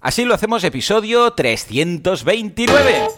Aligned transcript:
Así 0.00 0.24
lo 0.24 0.34
hacemos 0.34 0.64
episodio 0.64 1.30
329. 1.32 3.08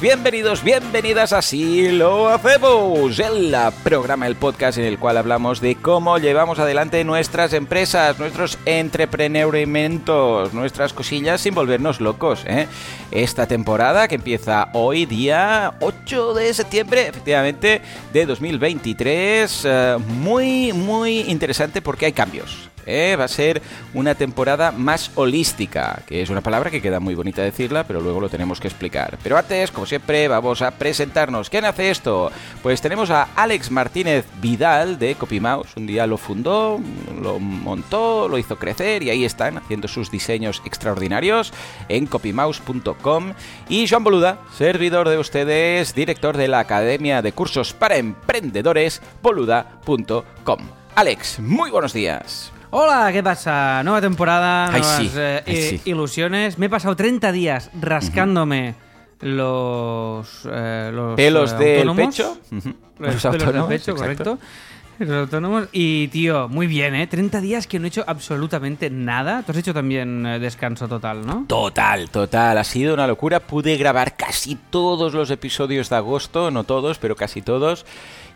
Bienvenidos, 0.00 0.64
bienvenidas 0.64 1.34
Así 1.34 1.90
lo 1.90 2.30
hacemos, 2.30 3.18
el 3.18 3.54
programa, 3.84 4.26
el 4.26 4.34
podcast 4.34 4.78
en 4.78 4.84
el 4.84 4.98
cual 4.98 5.18
hablamos 5.18 5.60
de 5.60 5.76
cómo 5.76 6.16
llevamos 6.16 6.58
adelante 6.58 7.04
nuestras 7.04 7.52
empresas, 7.52 8.18
nuestros 8.18 8.58
entrepreneurementos, 8.64 10.54
nuestras 10.54 10.94
cosillas 10.94 11.42
sin 11.42 11.54
volvernos 11.54 12.00
locos. 12.00 12.44
¿eh? 12.46 12.66
Esta 13.10 13.46
temporada 13.46 14.08
que 14.08 14.14
empieza 14.14 14.70
hoy, 14.72 15.04
día 15.04 15.74
8 15.80 16.32
de 16.32 16.54
septiembre, 16.54 17.08
efectivamente, 17.08 17.82
de 18.10 18.24
2023, 18.24 19.62
eh, 19.66 19.96
muy, 20.08 20.72
muy 20.72 21.20
interesante 21.28 21.82
porque 21.82 22.06
hay 22.06 22.12
cambios. 22.14 22.69
¿Eh? 22.86 23.16
va 23.18 23.24
a 23.24 23.28
ser 23.28 23.62
una 23.94 24.14
temporada 24.14 24.72
más 24.72 25.10
holística, 25.14 26.02
que 26.06 26.22
es 26.22 26.30
una 26.30 26.40
palabra 26.40 26.70
que 26.70 26.82
queda 26.82 27.00
muy 27.00 27.14
bonita 27.14 27.42
decirla, 27.42 27.84
pero 27.84 28.00
luego 28.00 28.20
lo 28.20 28.28
tenemos 28.28 28.60
que 28.60 28.68
explicar. 28.68 29.18
Pero 29.22 29.36
antes, 29.36 29.70
como 29.70 29.86
siempre, 29.86 30.28
vamos 30.28 30.62
a 30.62 30.70
presentarnos. 30.72 31.50
¿Quién 31.50 31.64
hace 31.64 31.90
esto? 31.90 32.30
Pues 32.62 32.80
tenemos 32.80 33.10
a 33.10 33.28
Alex 33.36 33.70
Martínez 33.70 34.24
Vidal 34.40 34.98
de 34.98 35.14
CopyMouse. 35.14 35.76
Un 35.76 35.86
día 35.86 36.06
lo 36.06 36.18
fundó, 36.18 36.80
lo 37.20 37.38
montó, 37.38 38.28
lo 38.28 38.38
hizo 38.38 38.56
crecer 38.56 39.02
y 39.02 39.10
ahí 39.10 39.24
están 39.24 39.58
haciendo 39.58 39.88
sus 39.88 40.10
diseños 40.10 40.62
extraordinarios 40.64 41.52
en 41.88 42.06
copymouse.com. 42.06 43.32
Y 43.68 43.88
Joan 43.88 44.04
Boluda, 44.04 44.38
servidor 44.56 45.08
de 45.08 45.18
ustedes, 45.18 45.94
director 45.94 46.36
de 46.36 46.48
la 46.48 46.60
Academia 46.60 47.22
de 47.22 47.32
Cursos 47.32 47.72
para 47.72 47.96
Emprendedores, 47.96 49.00
boluda.com. 49.22 50.60
Alex, 50.94 51.40
muy 51.40 51.70
buenos 51.70 51.92
días. 51.92 52.52
Hola, 52.72 53.10
¿qué 53.12 53.22
pasa? 53.22 53.82
Nueva 53.82 54.00
temporada, 54.00 54.66
Ay, 54.66 54.80
nuevas 54.80 54.96
sí, 54.98 55.10
eh, 55.16 55.42
ay, 55.46 55.54
i- 55.54 55.62
sí. 55.78 55.80
ilusiones. 55.86 56.56
Me 56.58 56.66
he 56.66 56.68
pasado 56.68 56.94
30 56.94 57.32
días 57.32 57.70
rascándome 57.80 58.74
los, 59.20 60.42
eh, 60.50 60.90
los 60.92 61.16
Pelos 61.16 61.52
eh, 61.58 61.84
del 61.84 61.92
pecho. 61.96 62.38
Ujú. 62.52 62.74
Los 63.00 63.14
Los 63.14 63.22
pelos 63.22 63.22
del 63.32 63.42
autónomos, 63.42 63.68
pecho, 63.68 63.90
exacto. 63.92 64.24
correcto. 64.24 64.38
Los 65.00 65.10
autónomos. 65.10 65.68
Y, 65.72 66.08
tío, 66.08 66.48
muy 66.48 66.66
bien, 66.68 66.94
¿eh? 66.94 67.06
30 67.08 67.40
días 67.40 67.66
que 67.66 67.78
no 67.80 67.86
he 67.86 67.88
hecho 67.88 68.04
absolutamente 68.06 68.88
nada. 68.90 69.42
Tú 69.42 69.50
has 69.52 69.58
hecho 69.58 69.72
también 69.74 70.24
eh, 70.26 70.38
descanso 70.38 70.86
total, 70.86 71.26
¿no? 71.26 71.46
Total, 71.48 72.08
total, 72.10 72.56
ha 72.58 72.64
sido 72.64 72.94
una 72.94 73.06
locura. 73.06 73.40
Pude 73.40 73.76
grabar 73.78 74.14
casi 74.16 74.56
todos 74.70 75.12
los 75.14 75.30
episodios 75.30 75.88
de 75.88 75.96
agosto, 75.96 76.50
no 76.50 76.64
todos, 76.64 76.98
pero 76.98 77.16
casi 77.16 77.40
todos. 77.42 77.84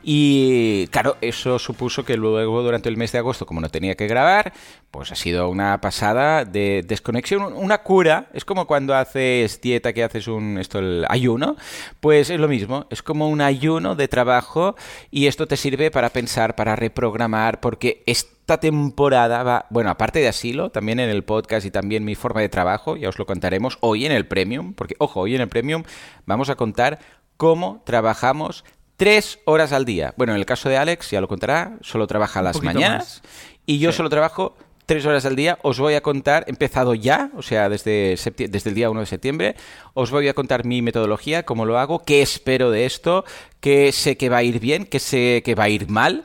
Y 0.06 0.86
claro, 0.88 1.16
eso 1.22 1.58
supuso 1.58 2.04
que 2.04 2.18
luego 2.18 2.62
durante 2.62 2.90
el 2.90 2.98
mes 2.98 3.10
de 3.12 3.18
agosto, 3.18 3.46
como 3.46 3.62
no 3.62 3.70
tenía 3.70 3.94
que 3.94 4.06
grabar, 4.06 4.52
pues 4.90 5.10
ha 5.10 5.14
sido 5.14 5.48
una 5.48 5.80
pasada 5.80 6.44
de 6.44 6.84
desconexión, 6.86 7.54
una 7.54 7.78
cura. 7.78 8.26
Es 8.34 8.44
como 8.44 8.66
cuando 8.66 8.94
haces 8.94 9.62
dieta, 9.62 9.94
que 9.94 10.04
haces 10.04 10.28
un 10.28 10.58
esto 10.58 10.78
el 10.78 11.06
ayuno, 11.08 11.56
pues 12.00 12.28
es 12.28 12.38
lo 12.38 12.48
mismo. 12.48 12.86
Es 12.90 13.02
como 13.02 13.30
un 13.30 13.40
ayuno 13.40 13.94
de 13.94 14.06
trabajo 14.06 14.76
y 15.10 15.26
esto 15.26 15.46
te 15.46 15.56
sirve 15.56 15.90
para 15.90 16.10
pensar, 16.10 16.54
para 16.54 16.76
reprogramar, 16.76 17.60
porque 17.60 18.02
esta 18.04 18.60
temporada 18.60 19.42
va, 19.42 19.66
bueno, 19.70 19.88
aparte 19.88 20.18
de 20.18 20.28
asilo, 20.28 20.70
también 20.70 21.00
en 21.00 21.08
el 21.08 21.24
podcast 21.24 21.64
y 21.64 21.70
también 21.70 22.04
mi 22.04 22.14
forma 22.14 22.42
de 22.42 22.50
trabajo, 22.50 22.98
ya 22.98 23.08
os 23.08 23.18
lo 23.18 23.24
contaremos 23.24 23.78
hoy 23.80 24.04
en 24.04 24.12
el 24.12 24.26
Premium, 24.26 24.74
porque 24.74 24.96
ojo, 24.98 25.20
hoy 25.20 25.34
en 25.34 25.40
el 25.40 25.48
Premium 25.48 25.84
vamos 26.26 26.50
a 26.50 26.56
contar 26.56 26.98
cómo 27.38 27.82
trabajamos 27.86 28.64
tres 28.96 29.38
horas 29.44 29.72
al 29.72 29.84
día. 29.84 30.14
Bueno, 30.16 30.32
en 30.32 30.38
el 30.38 30.46
caso 30.46 30.68
de 30.68 30.76
Alex, 30.76 31.10
ya 31.10 31.20
lo 31.20 31.28
contará, 31.28 31.78
solo 31.80 32.06
trabaja 32.06 32.42
las 32.42 32.62
mañanas 32.62 33.22
y 33.66 33.78
yo 33.78 33.92
solo 33.92 34.10
trabajo 34.10 34.56
tres 34.86 35.04
horas 35.06 35.24
al 35.24 35.36
día. 35.36 35.58
Os 35.62 35.78
voy 35.78 35.94
a 35.94 36.02
contar, 36.02 36.44
empezado 36.46 36.94
ya, 36.94 37.30
o 37.36 37.42
sea, 37.42 37.68
desde, 37.68 38.16
desde 38.36 38.70
el 38.70 38.74
día 38.74 38.90
1 38.90 39.00
de 39.00 39.06
septiembre, 39.06 39.56
os 39.94 40.10
voy 40.10 40.28
a 40.28 40.34
contar 40.34 40.64
mi 40.64 40.82
metodología, 40.82 41.44
cómo 41.44 41.64
lo 41.64 41.78
hago, 41.78 42.00
qué 42.00 42.22
espero 42.22 42.70
de 42.70 42.86
esto, 42.86 43.24
qué 43.60 43.92
sé 43.92 44.16
que 44.16 44.28
va 44.28 44.38
a 44.38 44.42
ir 44.42 44.60
bien, 44.60 44.84
qué 44.84 45.00
sé 45.00 45.42
que 45.44 45.54
va 45.54 45.64
a 45.64 45.68
ir 45.68 45.88
mal. 45.88 46.24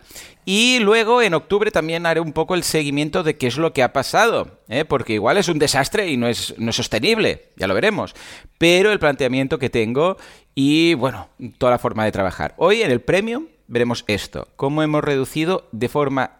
Y 0.51 0.79
luego 0.79 1.21
en 1.21 1.35
octubre 1.35 1.69
también 1.69 2.07
haré 2.07 2.21
un 2.21 2.33
poco 2.33 2.55
el 2.55 2.63
seguimiento 2.63 3.21
de 3.21 3.37
qué 3.37 3.45
es 3.45 3.57
lo 3.57 3.71
que 3.71 3.83
ha 3.83 3.93
pasado, 3.93 4.57
¿eh? 4.67 4.83
porque 4.83 5.13
igual 5.13 5.37
es 5.37 5.47
un 5.47 5.59
desastre 5.59 6.09
y 6.09 6.17
no 6.17 6.27
es, 6.27 6.55
no 6.57 6.71
es 6.71 6.75
sostenible, 6.75 7.49
ya 7.55 7.67
lo 7.67 7.75
veremos. 7.75 8.15
Pero 8.57 8.91
el 8.91 8.97
planteamiento 8.97 9.59
que 9.59 9.69
tengo 9.69 10.17
y 10.55 10.95
bueno, 10.95 11.29
toda 11.59 11.73
la 11.73 11.77
forma 11.77 12.03
de 12.03 12.11
trabajar. 12.11 12.55
Hoy 12.57 12.81
en 12.81 12.89
el 12.89 12.99
Premium 12.99 13.45
veremos 13.67 14.03
esto, 14.07 14.47
cómo 14.55 14.81
hemos 14.81 15.03
reducido 15.03 15.67
de 15.71 15.87
forma 15.87 16.38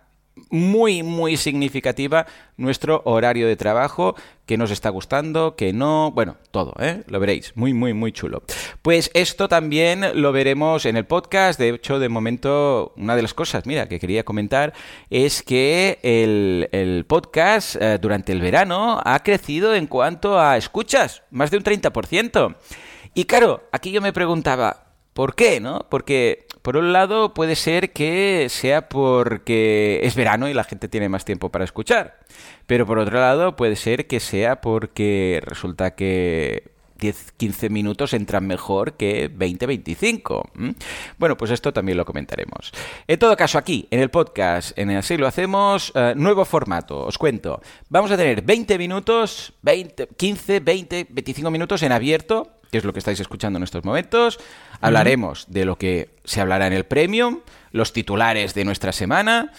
muy, 0.49 1.03
muy 1.03 1.37
significativa 1.37 2.25
nuestro 2.57 3.01
horario 3.05 3.47
de 3.47 3.55
trabajo, 3.55 4.15
que 4.45 4.57
nos 4.57 4.71
está 4.71 4.89
gustando, 4.89 5.55
que 5.55 5.73
no, 5.73 6.11
bueno, 6.11 6.37
todo, 6.51 6.73
¿eh? 6.79 7.03
Lo 7.07 7.19
veréis, 7.19 7.55
muy, 7.55 7.73
muy, 7.73 7.93
muy 7.93 8.11
chulo. 8.11 8.43
Pues 8.81 9.11
esto 9.13 9.47
también 9.47 10.21
lo 10.21 10.31
veremos 10.31 10.85
en 10.85 10.97
el 10.97 11.05
podcast, 11.05 11.59
de 11.59 11.69
hecho, 11.69 11.99
de 11.99 12.09
momento, 12.09 12.93
una 12.97 13.15
de 13.15 13.21
las 13.21 13.33
cosas, 13.33 13.65
mira, 13.65 13.87
que 13.87 13.99
quería 13.99 14.23
comentar 14.23 14.73
es 15.09 15.43
que 15.43 15.99
el, 16.01 16.67
el 16.71 17.05
podcast 17.05 17.75
eh, 17.79 17.99
durante 18.01 18.31
el 18.31 18.41
verano 18.41 18.99
ha 19.03 19.21
crecido 19.23 19.75
en 19.75 19.87
cuanto 19.87 20.39
a 20.39 20.57
escuchas, 20.57 21.23
más 21.29 21.51
de 21.51 21.57
un 21.57 21.63
30%. 21.63 22.55
Y 23.13 23.25
claro, 23.25 23.63
aquí 23.71 23.91
yo 23.91 24.01
me 24.01 24.13
preguntaba, 24.13 24.89
¿Por 25.19 25.35
qué, 25.35 25.59
no? 25.59 25.85
Porque, 25.89 26.47
por 26.61 26.77
un 26.77 26.93
lado, 26.93 27.33
puede 27.33 27.55
ser 27.55 27.91
que 27.91 28.47
sea 28.49 28.89
porque 28.89 30.01
es 30.03 30.15
verano 30.15 30.47
y 30.49 30.53
la 30.53 30.63
gente 30.63 30.87
tiene 30.87 31.09
más 31.09 31.25
tiempo 31.25 31.49
para 31.49 31.65
escuchar. 31.65 32.19
Pero 32.67 32.85
por 32.85 32.99
otro 32.99 33.19
lado, 33.19 33.55
puede 33.55 33.75
ser 33.75 34.07
que 34.07 34.19
sea 34.19 34.61
porque 34.61 35.41
resulta 35.45 35.95
que 35.95 36.71
10, 36.99 37.33
15 37.37 37.69
minutos 37.69 38.13
entran 38.13 38.45
mejor 38.45 38.93
que 38.93 39.29
20, 39.33 39.65
25. 39.65 40.51
¿m? 40.55 40.75
Bueno, 41.17 41.37
pues 41.37 41.51
esto 41.51 41.73
también 41.73 41.97
lo 41.97 42.05
comentaremos. 42.05 42.71
En 43.07 43.17
todo 43.17 43.35
caso, 43.35 43.57
aquí, 43.57 43.87
en 43.89 43.99
el 43.99 44.09
podcast, 44.09 44.77
en 44.77 44.89
Así 44.91 45.17
lo 45.17 45.27
hacemos, 45.27 45.91
eh, 45.95 46.13
nuevo 46.15 46.45
formato, 46.45 47.05
os 47.05 47.17
cuento. 47.17 47.61
Vamos 47.89 48.11
a 48.11 48.17
tener 48.17 48.41
20 48.41 48.77
minutos, 48.77 49.53
20, 49.61 50.09
15, 50.15 50.59
20, 50.59 51.07
25 51.09 51.49
minutos 51.51 51.81
en 51.83 51.91
abierto, 51.91 52.59
que 52.71 52.77
es 52.77 52.83
lo 52.83 52.93
que 52.93 52.99
estáis 52.99 53.19
escuchando 53.19 53.57
en 53.57 53.63
estos 53.63 53.83
momentos. 53.83 54.39
Hablaremos 54.81 55.45
de 55.49 55.65
lo 55.65 55.77
que 55.77 56.09
se 56.23 56.41
hablará 56.41 56.67
en 56.67 56.73
el 56.73 56.85
Premium, 56.85 57.39
los 57.71 57.93
titulares 57.93 58.53
de 58.53 58.65
nuestra 58.65 58.91
semana, 58.91 59.51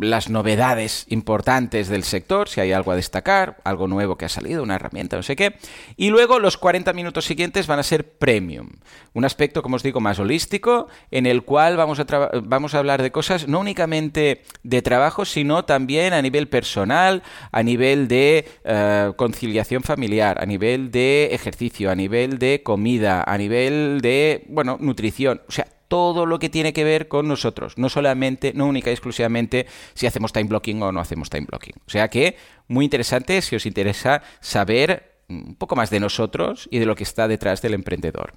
las 0.00 0.30
novedades 0.30 1.06
importantes 1.08 1.88
del 1.88 2.04
sector, 2.04 2.48
si 2.48 2.60
hay 2.60 2.72
algo 2.72 2.92
a 2.92 2.96
destacar, 2.96 3.58
algo 3.64 3.86
nuevo 3.86 4.16
que 4.16 4.24
ha 4.24 4.28
salido, 4.28 4.62
una 4.62 4.76
herramienta, 4.76 5.16
no 5.16 5.22
sé 5.22 5.36
qué. 5.36 5.56
Y 5.96 6.10
luego 6.10 6.38
los 6.38 6.56
40 6.56 6.92
minutos 6.92 7.24
siguientes 7.24 7.66
van 7.66 7.78
a 7.78 7.82
ser 7.82 8.16
premium. 8.18 8.70
Un 9.12 9.24
aspecto, 9.24 9.62
como 9.62 9.76
os 9.76 9.82
digo, 9.82 10.00
más 10.00 10.18
holístico, 10.18 10.88
en 11.10 11.26
el 11.26 11.42
cual 11.42 11.76
vamos 11.76 12.00
a, 12.00 12.06
vamos 12.42 12.74
a 12.74 12.78
hablar 12.78 13.02
de 13.02 13.12
cosas 13.12 13.46
no 13.48 13.60
únicamente 13.60 14.42
de 14.62 14.82
trabajo, 14.82 15.24
sino 15.24 15.64
también 15.64 16.12
a 16.12 16.22
nivel 16.22 16.48
personal, 16.48 17.22
a 17.52 17.62
nivel 17.62 18.08
de 18.08 18.48
eh, 18.64 19.12
conciliación 19.16 19.82
familiar, 19.82 20.40
a 20.40 20.46
nivel 20.46 20.90
de 20.90 21.28
ejercicio, 21.32 21.90
a 21.90 21.94
nivel 21.94 22.38
de 22.38 22.62
comida, 22.62 23.22
a 23.26 23.36
nivel 23.38 24.00
de, 24.00 24.44
bueno, 24.48 24.78
nutrición. 24.80 25.42
O 25.48 25.52
sea, 25.52 25.66
todo 25.88 26.26
lo 26.26 26.38
que 26.38 26.48
tiene 26.48 26.72
que 26.72 26.84
ver 26.84 27.08
con 27.08 27.28
nosotros, 27.28 27.78
no 27.78 27.88
solamente, 27.88 28.52
no 28.54 28.66
única 28.66 28.90
y 28.90 28.92
exclusivamente 28.92 29.66
si 29.94 30.06
hacemos 30.06 30.32
time 30.32 30.48
blocking 30.48 30.82
o 30.82 30.92
no 30.92 31.00
hacemos 31.00 31.30
time 31.30 31.46
blocking. 31.48 31.74
O 31.86 31.90
sea 31.90 32.08
que 32.08 32.36
muy 32.68 32.84
interesante 32.84 33.40
si 33.42 33.56
os 33.56 33.66
interesa 33.66 34.22
saber 34.40 35.14
un 35.28 35.54
poco 35.56 35.76
más 35.76 35.90
de 35.90 36.00
nosotros 36.00 36.68
y 36.70 36.78
de 36.78 36.86
lo 36.86 36.94
que 36.94 37.02
está 37.02 37.28
detrás 37.28 37.62
del 37.62 37.74
emprendedor. 37.74 38.34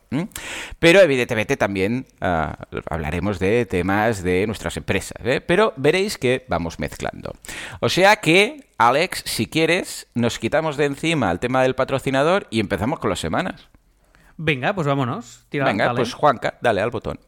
Pero 0.79 1.01
evidentemente 1.01 1.57
también 1.57 2.05
ah, 2.21 2.57
hablaremos 2.89 3.39
de 3.39 3.65
temas 3.65 4.23
de 4.23 4.45
nuestras 4.47 4.77
empresas, 4.77 5.17
¿eh? 5.25 5.41
pero 5.41 5.73
veréis 5.77 6.17
que 6.17 6.45
vamos 6.47 6.79
mezclando. 6.79 7.33
O 7.81 7.89
sea 7.89 8.17
que, 8.17 8.69
Alex, 8.77 9.23
si 9.25 9.47
quieres, 9.47 10.07
nos 10.13 10.39
quitamos 10.39 10.77
de 10.77 10.85
encima 10.85 11.31
el 11.31 11.39
tema 11.39 11.61
del 11.61 11.75
patrocinador 11.75 12.47
y 12.49 12.59
empezamos 12.59 12.99
con 12.99 13.09
las 13.09 13.19
semanas. 13.19 13.67
Venga, 14.37 14.73
pues 14.73 14.85
vámonos. 14.85 15.45
Tira, 15.49 15.65
Venga, 15.65 15.85
dale. 15.85 15.97
pues 15.97 16.13
Juanca, 16.13 16.57
dale 16.61 16.81
al 16.81 16.91
botón. 16.91 17.19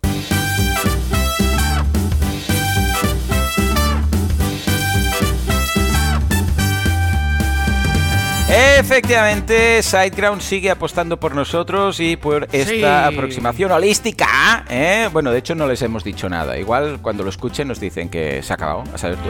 Efectivamente, 8.51 9.84
SiteGround 9.84 10.42
sigue 10.42 10.72
apostando 10.72 11.19
por 11.19 11.36
nosotros 11.36 12.00
y 12.00 12.16
por 12.18 12.48
esta 12.51 12.66
Sí. 13.10 13.16
aproximación 13.16 13.72
holística. 13.72 14.66
¿eh? 14.69 15.07
Bueno, 15.13 15.31
de 15.31 15.38
hecho 15.40 15.54
no 15.54 15.68
les 15.68 15.81
hemos 15.84 16.04
dicho 16.04 16.28
nada. 16.30 16.57
Igual 16.57 17.00
cuando 17.01 17.24
lo 17.24 17.30
escuchen 17.30 17.68
nos 17.68 17.80
dicen 17.80 18.10
que 18.10 18.42
se 18.42 18.51
ha 18.51 18.56
acabado, 18.56 18.84
a 18.94 18.98
saber 18.98 19.18
tú. 19.18 19.30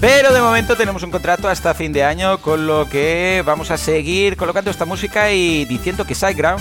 Pero 0.00 0.32
de 0.32 0.40
momento 0.40 0.76
tenemos 0.76 1.02
un 1.04 1.10
contrato 1.10 1.48
hasta 1.48 1.72
fin 1.72 1.92
de 1.92 2.02
año, 2.04 2.38
con 2.38 2.66
lo 2.66 2.88
que 2.88 3.42
vamos 3.46 3.70
a 3.70 3.76
seguir 3.76 4.36
colocando 4.36 4.70
esta 4.70 4.84
música 4.84 5.30
y 5.30 5.64
diciendo 5.66 6.04
que 6.04 6.14
SiteGround 6.14 6.60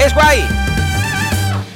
es 0.00 0.14
guay. 0.14 0.46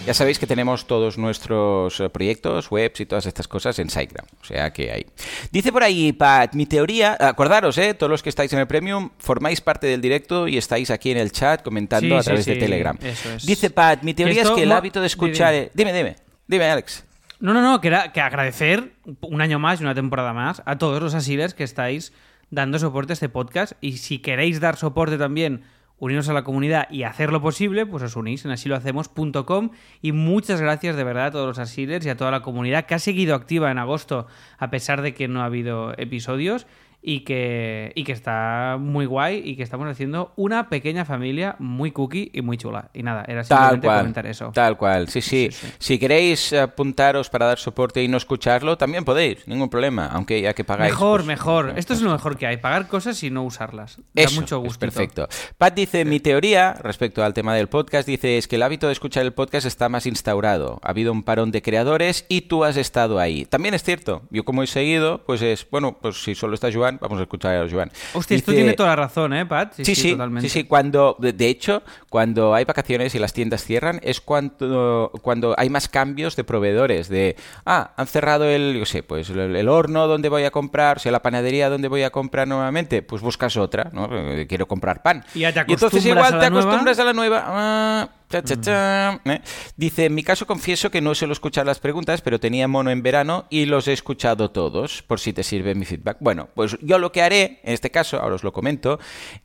Ya 0.07 0.13
sabéis 0.13 0.39
que 0.39 0.47
tenemos 0.47 0.87
todos 0.87 1.17
nuestros 1.17 1.99
eh, 1.99 2.11
proyectos, 2.11 2.71
webs 2.71 3.01
y 3.01 3.07
todas 3.07 3.25
estas 3.25 3.49
cosas 3.49 3.79
en 3.79 3.89
SiteGround. 3.89 4.29
O 4.43 4.45
sea 4.45 4.71
que 4.71 4.93
hay. 4.93 5.07
Dice 5.51 5.73
por 5.73 5.83
ahí, 5.83 6.13
Pat, 6.13 6.55
mi 6.55 6.67
teoría. 6.67 7.17
Acordaros, 7.19 7.79
¿eh? 7.79 7.95
Todos 7.95 8.11
los 8.11 8.23
que 8.23 8.29
estáis 8.29 8.53
en 8.53 8.59
el 8.59 8.67
Premium, 8.67 9.11
formáis 9.19 9.63
parte 9.63 9.87
del 9.87 10.03
directo 10.03 10.47
y 10.47 10.59
estáis 10.59 10.91
aquí 10.91 11.11
en 11.11 11.17
el 11.17 11.33
chat 11.33 11.63
comentando 11.63 12.09
Sí, 12.09 12.15
a 12.19 12.21
sí, 12.23 12.25
través 12.27 12.45
de 12.45 12.57
Telegram. 12.57 12.99
eso 13.03 13.33
es. 13.33 13.47
Dice 13.47 13.71
Pat, 13.71 14.03
mi 14.03 14.13
teoría 14.13 14.43
Esto 14.43 14.53
es 14.53 14.57
que 14.59 14.63
el 14.65 14.73
hábito 14.73 15.01
de 15.01 15.07
escuchar. 15.07 15.55
di- 15.55 15.69
Dime, 15.73 15.95
dime. 15.95 16.17
Dime, 16.47 16.65
Alex. 16.71 17.05
No, 17.41 17.55
no, 17.55 17.63
no, 17.63 17.81
que, 17.81 17.89
era, 17.89 18.13
que 18.13 18.21
agradecer 18.21 18.93
un 19.23 19.41
año 19.41 19.59
más 19.59 19.81
y 19.81 19.85
una 19.85 19.95
temporada 19.95 20.35
más 20.35 20.63
a 20.67 20.77
todos 20.77 21.03
los 21.03 21.15
asilers 21.15 21.55
que 21.55 21.65
estáis 21.65 22.13
dando 22.51 22.79
soporte 22.79 23.13
a 23.13 23.15
este 23.15 23.31
podcast. 23.31 23.73
Y 23.81 23.97
si 23.97 24.19
queréis 24.19 24.61
dar 24.61 24.77
soporte 24.77 25.17
también, 25.17 25.63
uniros 25.99 26.29
a 26.29 26.33
la 26.33 26.45
comunidad 26.45 26.89
y 26.91 27.05
hacer 27.05 27.33
lo 27.33 27.41
posible, 27.41 27.87
pues 27.87 28.03
os 28.03 28.17
unís 28.17 28.45
en 28.45 28.51
asilohacemos.com. 28.51 29.71
Y 30.03 30.13
muchas 30.13 30.61
gracias 30.61 30.97
de 30.97 31.05
verdad 31.05 31.27
a 31.27 31.31
todos 31.31 31.47
los 31.47 31.59
asilers 31.59 32.05
y 32.07 32.11
a 32.11 32.17
toda 32.17 32.31
la 32.31 32.43
comunidad 32.43 32.87
que 32.87 32.95
ha 32.95 32.99
seguido 32.99 33.35
activa 33.35 33.71
en 33.71 33.79
agosto, 33.79 34.27
a 34.59 34.71
pesar 34.71 35.03
de 35.03 35.15
que 35.15 35.29
no 35.29 35.43
ha 35.43 35.47
habido 35.47 35.95
episodios. 35.99 36.67
Y 37.07 37.21
que, 37.21 37.93
y 37.95 38.05
que 38.05 38.13
está 38.13 38.79
muy 38.81 39.05
guay 39.05 39.43
y 39.45 39.57
que 39.57 39.63
estamos 39.63 39.87
haciendo 39.89 40.33
una 40.37 40.71
pequeña 40.71 41.05
familia 41.05 41.55
muy 41.59 41.91
cookie 41.93 42.31
y 42.33 42.41
muy 42.41 42.57
chula. 42.57 42.89
Y 42.95 43.03
nada, 43.03 43.25
era 43.29 43.45
simplemente 43.45 43.87
cual. 43.87 43.99
comentar 43.99 44.27
eso. 44.27 44.53
Tal 44.55 44.79
cual, 44.79 45.09
sí, 45.09 45.21
sí, 45.21 45.51
Sí, 45.51 45.67
sí. 45.69 45.75
Si 45.79 45.99
queréis 45.99 46.53
apuntaros 46.55 47.29
para 47.29 47.45
dar 47.47 47.59
soporte 47.59 48.03
y 48.03 48.09
no 48.09 48.17
escucharlo, 48.17 48.79
también 48.79 49.05
podéis, 49.05 49.47
ningún 49.47 49.69
problema, 49.69 50.07
aunque 50.07 50.41
ya 50.41 50.55
que 50.55 50.65
pagáis. 50.65 50.93
Mejor, 50.93 51.21
pues, 51.21 51.27
mejor. 51.27 51.67
pues, 51.67 51.79
Esto 51.79 51.93
es 51.93 52.01
lo 52.01 52.11
mejor 52.11 52.39
que 52.39 52.47
hay. 52.47 52.57
Pagar 52.57 52.89
cosas 52.89 53.23
y 53.23 53.31
no 53.31 53.43
usarlas. 53.45 53.99
Da 54.15 54.23
Eso, 54.23 54.41
mucho 54.41 54.59
gusto. 54.61 54.79
perfecto. 54.79 55.29
Pat 55.59 55.75
dice, 55.75 56.07
mi 56.07 56.21
teoría 56.21 56.73
respecto 56.73 57.23
al 57.23 57.35
tema 57.35 57.55
del 57.55 57.69
podcast, 57.69 58.09
dice, 58.09 58.39
es 58.39 58.49
que 58.49 58.57
el 58.57 58.63
hábito 58.63 58.87
de 58.87 58.95
escuchar 58.95 59.25
el 59.27 59.35
podcast 59.35 59.67
está 59.67 59.91
más 59.91 60.07
instaurado. 60.07 60.81
Ha 60.83 60.89
habido 60.89 61.13
un 61.13 61.23
parón 61.23 61.51
de 61.51 61.61
creadores 61.61 62.25
y 62.31 62.43
tú 62.43 62.65
has 62.65 62.79
estado 62.79 63.19
ahí. 63.19 63.45
También 63.45 63.75
es 63.75 63.83
cierto. 63.83 64.23
Yo 64.31 64.45
como 64.45 64.63
he 64.63 64.67
seguido, 64.67 65.23
pues 65.27 65.43
es, 65.43 65.69
bueno, 65.71 65.99
pues 66.01 66.23
si 66.23 66.35
solo 66.35 66.55
está 66.55 66.73
Joan, 66.73 66.94
vamos 67.01 67.19
a 67.19 67.23
escuchar 67.23 67.57
a 67.57 67.69
Joan. 67.71 67.91
Hostia, 68.15 68.37
esto 68.37 68.51
Dice- 68.53 68.63
tiene 68.63 68.75
toda 68.77 68.91
la 68.91 68.97
razón, 68.97 69.33
¿eh, 69.35 69.47
Pat? 69.47 69.73
Sí, 69.77 69.95
sí, 69.95 70.13
totalmente. 70.13 70.49
sí, 70.49 70.61
sí, 70.61 70.65
cuando, 70.65 71.17
de 71.19 71.49
hecho, 71.49 71.83
cuando 72.09 72.55
hay 72.55 72.65
vacaciones 72.65 73.15
y 73.15 73.19
las 73.19 73.33
tiendas 73.33 73.65
cierran, 73.65 74.01
es 74.03 74.21
cuando, 74.21 75.11
cuando 75.23 75.55
hay 75.59 75.71
más 75.71 75.89
cambios 75.89 76.37
de 76.37 76.45
proveedores, 76.45 77.09
de, 77.09 77.37
ah, 77.67 77.93
han 77.97 78.07
cerrado 78.07 78.45
el, 78.45 78.77
yo 78.79 78.87
sé, 78.87 79.03
pues 79.03 79.31
el, 79.31 79.55
el 79.57 79.69
horno 79.69 80.07
donde 80.07 80.29
voy 80.29 80.45
a 80.45 80.51
comprar, 80.51 80.97
o 80.97 81.01
sea, 81.01 81.13
la 81.13 81.23
panadería 81.23 81.69
donde 81.69 81.89
voy 81.89 82.03
a 82.03 82.11
comprar 82.11 82.47
nuevamente, 82.49 83.03
pues 83.03 83.23
buscas 83.23 83.57
otra, 83.57 83.91
¿no? 83.93 84.09
Eh, 84.13 84.47
Quiero 84.49 84.67
comprar 84.67 85.03
pan. 85.03 85.25
Y 85.35 85.41
ya 85.41 85.53
te 85.53 85.61
entonces 85.61 85.83
acostumbras 85.89 86.07
igual 86.29 86.35
a 86.35 86.39
te 86.39 86.45
la 86.45 86.51
nueva. 86.51 86.63
acostumbras 86.71 86.99
a 86.99 87.05
la 87.05 87.13
nueva. 87.13 87.43
ah, 87.47 88.09
cha, 88.29 88.43
cha, 88.43 88.61
cha, 88.61 89.21
¿eh? 89.25 89.41
Dice, 89.77 90.07
en 90.07 90.15
mi 90.15 90.23
caso 90.23 90.47
confieso 90.47 90.91
que 90.91 91.01
no 91.01 91.15
suelo 91.15 91.33
escuchar 91.33 91.67
las 91.67 91.79
preguntas, 91.79 92.21
pero 92.21 92.41
tenía 92.41 92.69
mono 92.69 92.91
en 92.91 93.03
verano 93.03 93.47
y 93.51 93.67
los 93.67 93.89
he 93.89 93.93
escuchado 93.93 94.51
todos, 94.51 95.03
por 95.03 95.21
si 95.21 95.33
te 95.33 95.43
sirve 95.43 95.75
mi 95.75 95.85
feedback. 95.85 96.19
Bueno, 96.21 96.49
pues 96.55 96.77
yo 96.81 96.99
lo 96.99 97.13
que 97.13 97.23
haré, 97.23 97.61
en 97.63 97.75
este 97.75 97.91
caso, 97.91 98.21
ahora 98.21 98.37
os 98.37 98.45
lo 98.45 98.53
comento, 98.53 98.99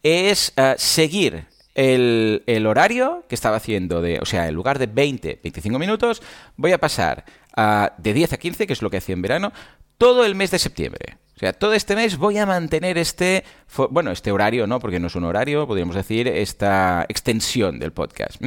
es 0.03 0.53
ah, 0.57 0.75
seguir 0.77 1.45
el, 1.75 2.43
el 2.45 2.65
horario 2.65 3.23
que 3.29 3.35
estaba 3.35 3.57
haciendo 3.57 4.01
de, 4.01 4.19
o 4.19 4.25
sea, 4.25 4.47
en 4.47 4.55
lugar 4.55 4.79
de 4.79 4.87
20, 4.87 5.39
25 5.43 5.79
minutos, 5.79 6.21
voy 6.55 6.71
a 6.71 6.77
pasar 6.77 7.25
a 7.55 7.93
de 7.97 8.13
10 8.13 8.33
a 8.33 8.37
15, 8.37 8.67
que 8.67 8.73
es 8.73 8.81
lo 8.81 8.89
que 8.89 8.97
hacía 8.97 9.13
en 9.13 9.21
verano, 9.21 9.53
todo 9.97 10.25
el 10.25 10.35
mes 10.35 10.51
de 10.51 10.59
septiembre. 10.59 11.17
O 11.39 11.41
sea, 11.41 11.53
todo 11.53 11.73
este 11.73 11.95
mes 11.95 12.17
voy 12.17 12.37
a 12.37 12.45
mantener 12.45 12.97
este, 12.97 13.45
bueno, 13.91 14.11
este 14.11 14.29
horario, 14.29 14.67
¿no? 14.67 14.81
Porque 14.81 14.99
no 14.99 15.07
es 15.07 15.15
un 15.15 15.23
horario, 15.23 15.65
podríamos 15.65 15.95
decir, 15.95 16.27
esta 16.27 17.05
extensión 17.07 17.79
del 17.79 17.93
podcast. 17.93 18.43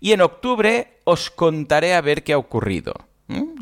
Y 0.00 0.10
en 0.10 0.22
octubre 0.22 0.98
os 1.04 1.30
contaré 1.30 1.94
a 1.94 2.00
ver 2.00 2.24
qué 2.24 2.32
ha 2.32 2.38
ocurrido. 2.38 2.94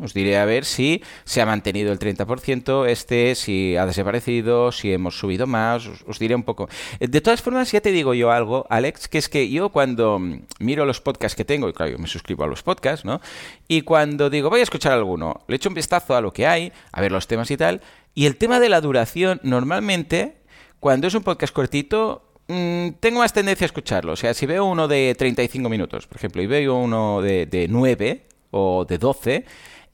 Os 0.01 0.15
diré 0.15 0.37
a 0.37 0.45
ver 0.45 0.65
si 0.65 1.03
se 1.23 1.41
ha 1.41 1.45
mantenido 1.45 1.93
el 1.93 1.99
30%, 1.99 2.87
este, 2.87 3.35
si 3.35 3.77
ha 3.77 3.85
desaparecido, 3.85 4.71
si 4.71 4.91
hemos 4.91 5.17
subido 5.17 5.45
más, 5.45 5.87
os, 6.07 6.19
diré 6.19 6.33
un 6.33 6.43
poco. 6.43 6.67
De 6.99 7.21
todas 7.21 7.41
formas, 7.41 7.71
ya 7.71 7.81
te 7.81 7.91
digo 7.91 8.15
yo 8.15 8.31
algo, 8.31 8.65
Alex, 8.69 9.07
que 9.07 9.19
es 9.19 9.29
que 9.29 9.49
yo 9.49 9.69
cuando 9.69 10.19
mm, 10.19 10.41
miro 10.59 10.85
los 10.85 10.99
podcasts 10.99 11.35
que 11.35 11.45
tengo, 11.45 11.69
y 11.69 11.73
claro, 11.73 11.91
yo 11.91 11.99
me 11.99 12.07
suscribo 12.07 12.43
a 12.43 12.47
los 12.47 12.63
podcasts, 12.63 13.05
¿no? 13.05 13.21
Y 13.67 13.83
cuando 13.83 14.29
digo, 14.29 14.49
voy 14.49 14.61
a 14.61 14.63
escuchar 14.63 14.93
alguno, 14.93 15.41
le 15.47 15.55
echo 15.55 15.69
un 15.69 15.75
vistazo 15.75 16.15
a 16.15 16.21
lo 16.21 16.33
que 16.33 16.47
hay, 16.47 16.73
a 16.91 16.99
ver 16.99 17.11
los 17.11 17.27
temas 17.27 17.49
y 17.51 17.57
tal, 17.57 17.81
y 18.13 18.25
el 18.25 18.37
tema 18.37 18.59
de 18.59 18.69
la 18.69 18.81
duración, 18.81 19.39
normalmente, 19.43 20.37
cuando 20.79 21.07
es 21.07 21.13
un 21.13 21.23
podcast 21.23 21.53
cortito, 21.53 22.33
mm, 22.47 22.89
tengo 22.99 23.19
más 23.19 23.33
tendencia 23.33 23.65
a 23.65 23.67
escucharlo. 23.67 24.13
O 24.13 24.15
sea, 24.15 24.33
si 24.33 24.45
veo 24.45 24.65
uno 24.65 24.87
de 24.87 25.15
35 25.17 25.69
minutos, 25.69 26.07
por 26.07 26.17
ejemplo, 26.17 26.41
y 26.41 26.47
veo 26.47 26.75
uno 26.75 27.21
de, 27.21 27.45
de 27.45 27.67
9 27.67 28.27
o 28.51 28.85
de 28.85 28.97
12, 28.97 29.45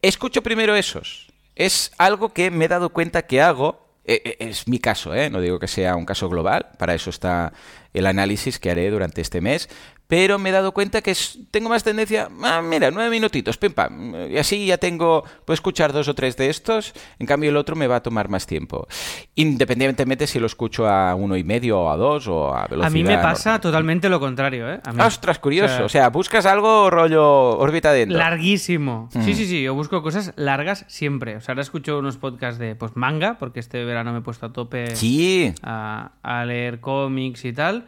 escucho 0.02 0.42
primero 0.42 0.76
esos. 0.76 1.28
Es 1.56 1.92
algo 1.98 2.30
que 2.34 2.52
me 2.52 2.66
he 2.66 2.68
dado 2.68 2.90
cuenta 2.90 3.24
que 3.28 3.42
hago. 3.42 3.86
eh, 4.06 4.22
eh, 4.24 4.36
Es 4.40 4.68
mi 4.68 4.80
caso, 4.80 5.14
¿eh? 5.14 5.30
no 5.30 5.42
digo 5.42 5.60
que 5.60 5.68
sea 5.68 5.96
un 5.96 6.06
caso 6.06 6.30
global, 6.30 6.68
para 6.80 6.94
eso 6.96 7.10
está 7.10 7.52
el 7.94 8.06
análisis 8.08 8.58
que 8.60 8.72
haré 8.72 8.90
durante 8.90 9.22
este 9.22 9.42
mes, 9.42 9.70
pero 10.08 10.40
me 10.40 10.50
he 10.50 10.52
dado 10.52 10.72
cuenta 10.72 11.02
que 11.02 11.14
tengo 11.52 11.70
más 11.70 11.84
tendencia, 11.84 12.30
ah, 12.44 12.62
mira, 12.62 12.92
nueve 12.92 13.10
minutitos, 13.10 13.58
pim 13.58 13.74
pam, 13.74 14.14
y 14.32 14.38
así 14.38 14.66
ya 14.66 14.78
tengo, 14.78 15.24
puedo 15.46 15.54
escuchar 15.54 15.94
dos 15.94 16.08
o 16.08 16.16
tres 16.16 16.38
de 16.38 16.50
estos, 16.50 16.94
en 17.20 17.28
cambio 17.28 17.50
el 17.50 17.58
otro 17.58 17.76
me 17.76 17.88
va 17.88 17.98
a 17.98 18.04
tomar 18.04 18.30
más 18.30 18.48
tiempo, 18.48 18.88
independientemente 19.36 20.28
si 20.28 20.40
lo 20.40 20.46
escucho 20.48 20.88
a 20.88 21.14
uno 21.16 21.36
y 21.38 21.44
medio 21.44 21.80
o 21.80 21.90
a 21.90 21.98
dos 21.98 22.28
o 22.28 22.54
a 22.54 22.68
velocidad. 22.68 22.88
A 22.88 22.90
mí 22.90 23.04
me 23.04 23.18
pasa 23.18 23.50
normal. 23.52 23.62
totalmente 23.62 24.10
lo 24.10 24.20
contrario, 24.20 24.72
¿eh? 24.72 24.80
A 24.86 24.94
mí. 24.94 25.02
Ostras, 25.02 25.40
curioso, 25.40 25.74
O 25.74 25.78
sea, 25.78 25.86
o 25.86 25.90
sea, 25.90 26.10
buscas 26.10 26.46
algo 26.46 26.90
rollo 26.90 27.58
órbita 27.58 27.92
dentro. 27.92 28.18
Larguísimo. 28.18 29.10
Mm. 29.14 29.22
Sí, 29.24 29.34
sí, 29.34 29.46
sí. 29.46 29.64
Yo 29.64 29.74
busco 29.74 30.02
cosas 30.02 30.34
largas 30.36 30.86
siempre. 30.88 31.36
O 31.36 31.42
sea, 31.42 31.54
ahora 31.54 31.62
escucho 31.62 32.00
unos 32.00 32.18
podcasts 32.18 32.60
de 32.60 32.76
pues, 32.76 32.96
manga, 32.96 33.38
porque 33.40 33.60
este 33.60 33.84
verano 33.84 34.12
me 34.14 34.20
he 34.20 34.22
puesto 34.22 34.46
a 34.46 34.54
tope 34.54 34.96
Sí, 34.96 35.54
a, 35.64 36.12
a 36.24 36.46
leer 36.46 36.80
cómics 36.80 37.46
y 37.46 37.54
tal. 37.54 37.88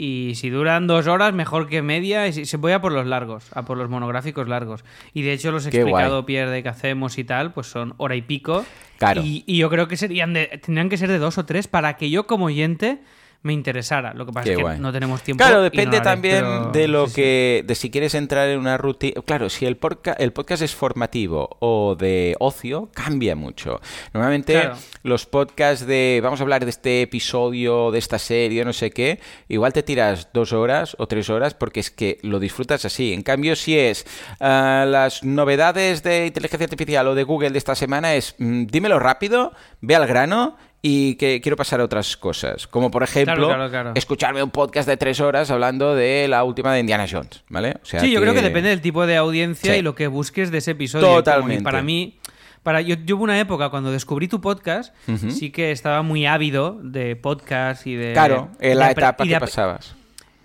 Y 0.00 0.36
si 0.36 0.48
duran 0.48 0.86
dos 0.86 1.08
horas, 1.08 1.34
mejor 1.34 1.66
que 1.68 1.82
media. 1.82 2.28
Y 2.28 2.32
si- 2.32 2.46
se 2.46 2.56
voy 2.56 2.70
a 2.70 2.80
por 2.80 2.92
los 2.92 3.04
largos, 3.06 3.46
a 3.52 3.64
por 3.64 3.76
los 3.76 3.90
monográficos 3.90 4.46
largos. 4.48 4.84
Y 5.12 5.22
de 5.22 5.32
hecho, 5.32 5.50
los 5.50 5.66
he 5.66 5.70
Qué 5.70 5.78
explicado 5.78 6.22
guay. 6.22 6.24
Pierre 6.26 6.50
de 6.52 6.62
que 6.62 6.68
hacemos 6.68 7.18
y 7.18 7.24
tal, 7.24 7.52
pues 7.52 7.66
son 7.66 7.94
hora 7.96 8.14
y 8.14 8.22
pico. 8.22 8.64
Claro. 8.98 9.22
Y, 9.24 9.42
y 9.46 9.56
yo 9.58 9.68
creo 9.70 9.88
que 9.88 9.96
serían 9.96 10.32
de, 10.34 10.46
tendrían 10.64 10.88
que 10.88 10.96
ser 10.98 11.08
de 11.08 11.18
dos 11.18 11.36
o 11.38 11.44
tres 11.46 11.66
para 11.66 11.96
que 11.96 12.10
yo, 12.10 12.26
como 12.28 12.44
oyente, 12.46 12.98
me 13.42 13.52
interesara. 13.52 14.12
Lo 14.14 14.26
que 14.26 14.32
pasa 14.32 14.44
Qué 14.44 14.50
es 14.52 14.56
que 14.56 14.62
guay. 14.62 14.78
no 14.80 14.92
tenemos 14.92 15.22
tiempo. 15.22 15.42
Claro, 15.44 15.62
depende 15.62 15.86
no 15.86 15.92
lo 15.92 15.96
haré, 15.98 16.04
también 16.04 16.34
pero- 16.44 16.70
de 16.72 16.88
lo 16.88 17.04
sí, 17.06 17.10
sí. 17.10 17.16
que, 17.16 17.64
de 17.66 17.74
si 17.76 17.90
quieres 17.90 18.14
entrar 18.14 18.48
en 18.48 18.58
una 18.58 18.76
rutina. 18.76 19.22
Claro, 19.24 19.48
si 19.48 19.64
el, 19.64 19.76
porca- 19.78 20.16
el 20.18 20.32
podcast 20.32 20.62
es 20.62 20.74
formativo 20.74 21.56
o 21.60 21.94
de 21.94 22.34
ocio, 22.40 22.90
cambia 22.92 23.36
mucho. 23.36 23.80
Normalmente 24.12 24.54
Claro. 24.54 24.76
los 25.04 25.24
podcasts 25.26 25.86
de, 25.86 26.20
vamos 26.22 26.40
a 26.40 26.42
hablar 26.42 26.64
de 26.64 26.70
este 26.70 27.02
episodio, 27.02 27.90
de 27.92 27.98
esta 28.00 28.18
serie, 28.18 28.64
no 28.64 28.72
sé 28.72 28.90
qué, 28.90 29.20
igual 29.48 29.72
te 29.72 29.82
tiras 29.84 30.28
dos 30.34 30.52
horas 30.52 30.96
o 30.98 31.06
tres 31.06 31.30
horas 31.30 31.54
porque 31.54 31.80
es 31.80 31.90
que 31.90 32.18
lo 32.22 32.40
disfrutas 32.40 32.84
así. 32.84 33.12
En 33.12 33.22
cambio, 33.22 33.54
si 33.54 33.78
es 33.78 34.04
ah, 34.40 34.84
las 34.86 35.22
novedades 35.22 36.02
de 36.02 36.26
inteligencia 36.26 36.64
artificial 36.64 37.06
o 37.06 37.14
de 37.14 37.22
Google 37.22 37.50
de 37.50 37.58
esta 37.58 37.74
semana, 37.76 38.14
es 38.14 38.34
mm, 38.38 38.64
dímelo 38.66 38.98
rápido, 38.98 39.52
ve 39.80 39.94
al 39.94 40.06
grano. 40.06 40.56
Y 40.80 41.16
que 41.16 41.40
quiero 41.40 41.56
pasar 41.56 41.80
a 41.80 41.84
otras 41.84 42.16
cosas, 42.16 42.68
como 42.68 42.90
por 42.90 43.02
ejemplo 43.02 43.34
Claro, 43.34 43.48
claro, 43.48 43.70
claro. 43.70 43.92
escucharme 43.96 44.42
un 44.44 44.50
podcast 44.50 44.88
de 44.88 44.96
tres 44.96 45.18
horas 45.20 45.50
hablando 45.50 45.96
de 45.96 46.28
la 46.28 46.44
última 46.44 46.72
de 46.72 46.78
Indiana 46.80 47.06
Jones, 47.10 47.42
¿vale? 47.48 47.78
O 47.82 47.84
sea 47.84 47.98
Sí, 48.00 48.12
yo 48.12 48.20
creo 48.20 48.32
que 48.32 48.42
depende 48.42 48.68
del 48.70 48.80
tipo 48.80 49.04
de 49.04 49.16
audiencia 49.16 49.72
Sí. 49.74 49.80
y 49.80 49.82
lo 49.82 49.96
que 49.96 50.06
busques 50.06 50.52
de 50.52 50.58
ese 50.58 50.70
episodio. 50.72 51.04
Totalmente. 51.08 51.64
Para 51.64 51.82
mí, 51.82 52.18
para, 52.62 52.80
yo, 52.80 52.94
yo 53.04 53.16
hubo 53.16 53.24
una 53.24 53.40
época 53.40 53.70
cuando 53.70 53.90
descubrí 53.90 54.28
tu 54.28 54.40
podcast, 54.40 54.94
sí 55.30 55.50
que 55.50 55.72
estaba 55.72 56.02
muy 56.02 56.26
ávido 56.26 56.78
de 56.80 57.16
podcast 57.16 57.84
y 57.88 57.96
de. 57.96 58.12
Claro, 58.12 58.50
en 58.60 58.78
la 58.78 58.92
etapa 58.92 59.24
que 59.24 59.40
pasabas. 59.40 59.96